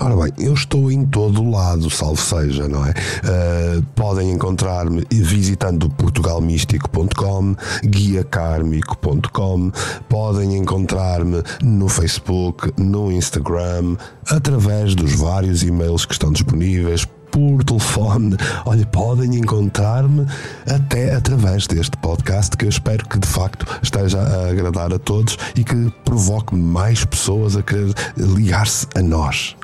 Ora 0.00 0.16
bem, 0.16 0.32
eu 0.38 0.54
estou 0.54 0.90
em 0.90 1.04
todo 1.04 1.42
o 1.42 1.50
lado, 1.50 1.90
salvo 1.90 2.20
seja, 2.20 2.68
não 2.68 2.84
é? 2.84 2.90
Uh, 2.90 3.82
podem 3.94 4.30
encontrar-me 4.30 5.06
visitando 5.10 5.88
portugalmístico.com, 5.90 7.56
guiacarmico.com, 7.84 9.72
podem 10.08 10.56
encontrar-me 10.56 11.42
no 11.62 11.88
Facebook, 11.88 12.72
no 12.78 13.10
Instagram, 13.12 13.96
através 14.30 14.94
dos 14.94 15.14
vários 15.14 15.62
e-mails 15.62 16.04
que 16.04 16.12
estão 16.12 16.32
disponíveis, 16.32 17.06
por 17.30 17.62
telefone. 17.64 18.36
Olha, 18.64 18.86
podem 18.86 19.36
encontrar-me 19.36 20.26
até 20.66 21.14
através 21.14 21.66
deste 21.66 21.96
podcast 21.98 22.56
que 22.56 22.64
eu 22.64 22.68
espero 22.70 23.06
que 23.06 23.18
de 23.18 23.26
facto 23.26 23.66
esteja 23.82 24.18
a 24.20 24.50
agradar 24.50 24.92
a 24.94 24.98
todos 24.98 25.36
e 25.54 25.62
que 25.62 25.92
provoque 26.04 26.54
mais 26.54 27.04
pessoas 27.04 27.56
a 27.56 27.62
querer 27.62 27.92
ligar-se 28.16 28.86
a 28.94 29.02
nós. 29.02 29.54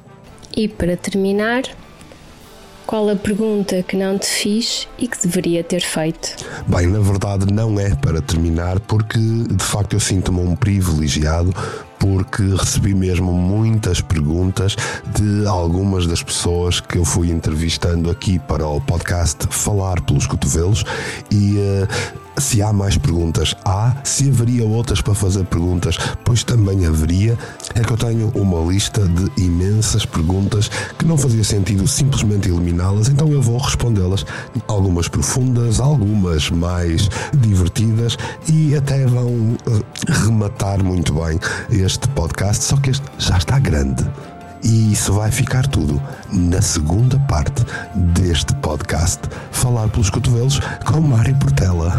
E 0.57 0.69
para 0.69 0.97
terminar, 0.97 1.63
qual 2.87 3.09
a 3.09 3.17
pergunta 3.17 3.83
que 3.83 3.97
não 3.97 4.19
te 4.19 4.27
fiz 4.27 4.87
e 4.99 5.09
que 5.09 5.23
deveria 5.23 5.65
ter 5.65 5.81
feito? 5.81 6.37
Bem, 6.67 6.89
na 6.89 7.01
verdade 7.01 7.51
não 7.53 7.81
é 7.81 7.95
para 7.95 8.21
terminar, 8.21 8.79
porque 8.81 9.19
de 9.19 9.65
facto 9.65 9.95
eu 9.95 10.01
sinto-me 10.01 10.41
um 10.41 10.55
privilegiado 10.55 11.55
porque 11.99 12.43
recebi 12.43 12.93
mesmo 12.95 13.33
muitas 13.33 14.01
perguntas 14.01 14.75
de 15.19 15.47
algumas 15.47 16.05
das 16.07 16.21
pessoas 16.21 16.81
que 16.81 16.99
eu 16.99 17.05
fui 17.05 17.31
entrevistando 17.31 18.11
aqui 18.11 18.41
para 18.41 18.67
o 18.67 18.81
podcast 18.81 19.47
Falar 19.51 20.01
pelos 20.01 20.27
Cotovelos 20.27 20.85
e 21.31 21.59
uh, 21.59 22.22
se 22.39 22.63
há 22.63 22.73
mais 22.73 22.97
perguntas, 22.97 23.55
há. 23.65 23.95
Se 24.05 24.29
haveria 24.29 24.65
outras 24.65 25.01
para 25.01 25.15
fazer 25.15 25.45
perguntas, 25.45 25.99
pois 26.25 26.45
também 26.45 26.87
haveria. 26.87 27.39
É 27.75 27.81
que 27.81 27.93
eu 27.93 27.97
tenho 27.97 28.29
uma 28.35 28.71
lista 28.71 29.07
de 29.07 29.43
imensas 29.43 30.05
perguntas 30.05 30.71
que 30.99 31.05
não 31.05 31.17
fazia 31.17 31.45
sentido 31.45 31.87
simplesmente 31.87 32.49
eliminá-las, 32.49 33.09
então 33.09 33.29
eu 33.29 33.43
vou 33.43 33.59
respondê-las. 33.59 34.25
Algumas 34.67 35.09
profundas, 35.09 35.81
algumas 35.81 36.51
mais 36.51 37.09
divertidas 37.35 38.17
e 38.49 38.75
até 38.77 39.07
vão 39.07 39.57
eh, 39.67 40.13
rematar 40.25 40.83
muito 40.83 41.15
bem 41.15 41.39
este 41.71 42.09
podcast. 42.09 42.65
Só 42.65 42.77
que 42.77 42.91
este 42.91 43.05
já 43.19 43.37
está 43.39 43.59
grande. 43.59 44.05
E 44.63 44.93
isso 44.93 45.13
vai 45.13 45.31
ficar 45.31 45.67
tudo 45.67 46.01
na 46.31 46.63
segunda 46.63 47.19
parte 47.21 47.65
deste 47.95 48.55
podcast 48.57 49.21
Falar 49.51 49.89
pelos 49.89 50.09
Cotovelos 50.09 50.61
com 50.85 51.01
Mário 51.01 51.35
Portela. 51.37 51.99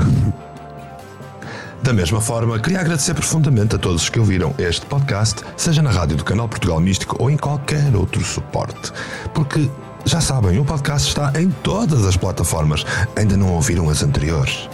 Da 1.83 1.91
mesma 1.91 2.21
forma, 2.21 2.57
queria 2.59 2.79
agradecer 2.79 3.13
profundamente 3.13 3.75
a 3.75 3.77
todos 3.77 4.03
os 4.03 4.09
que 4.09 4.17
ouviram 4.17 4.55
este 4.57 4.85
podcast, 4.85 5.41
seja 5.57 5.81
na 5.81 5.91
rádio 5.91 6.15
do 6.15 6.23
Canal 6.23 6.47
Portugal 6.47 6.79
Místico 6.79 7.17
ou 7.19 7.29
em 7.29 7.35
qualquer 7.35 7.93
outro 7.93 8.23
suporte. 8.23 8.93
Porque, 9.33 9.69
já 10.05 10.21
sabem, 10.21 10.57
o 10.57 10.63
podcast 10.63 11.09
está 11.09 11.33
em 11.37 11.49
todas 11.49 12.05
as 12.05 12.15
plataformas. 12.15 12.85
Ainda 13.17 13.35
não 13.35 13.51
ouviram 13.51 13.89
as 13.89 14.01
anteriores? 14.01 14.69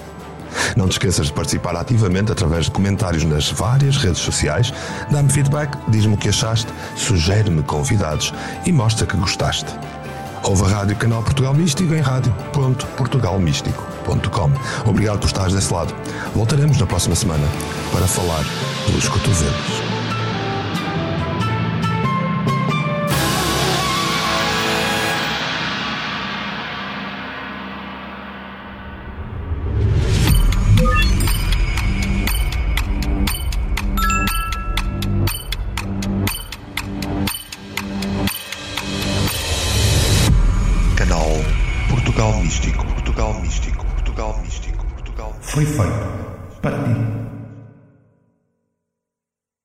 Não 0.75 0.87
te 0.87 0.93
esqueças 0.93 1.27
de 1.27 1.33
participar 1.33 1.75
ativamente 1.75 2.31
através 2.31 2.65
de 2.65 2.71
comentários 2.71 3.23
nas 3.23 3.51
várias 3.51 3.97
redes 3.97 4.19
sociais, 4.19 4.73
dá-me 5.11 5.31
feedback, 5.31 5.77
diz-me 5.87 6.13
o 6.13 6.17
que 6.17 6.29
achaste, 6.29 6.71
sugere-me 6.95 7.61
convidados 7.63 8.33
e 8.65 8.71
mostra 8.71 9.05
que 9.05 9.17
gostaste. 9.17 9.67
Ouve 10.43 10.63
a 10.63 10.67
Rádio 10.67 10.95
Canal 10.95 11.21
Portugal 11.21 11.53
Místico 11.53 11.93
em 11.93 12.01
rádio.portugalmístico.com. 12.01 14.51
Obrigado 14.85 15.19
por 15.19 15.27
estares 15.27 15.53
desse 15.53 15.73
lado. 15.73 15.93
Voltaremos 16.33 16.77
na 16.77 16.85
próxima 16.85 17.15
semana 17.15 17.45
para 17.91 18.07
falar 18.07 18.45
dos 18.91 19.09
cotovelos. 19.09 19.88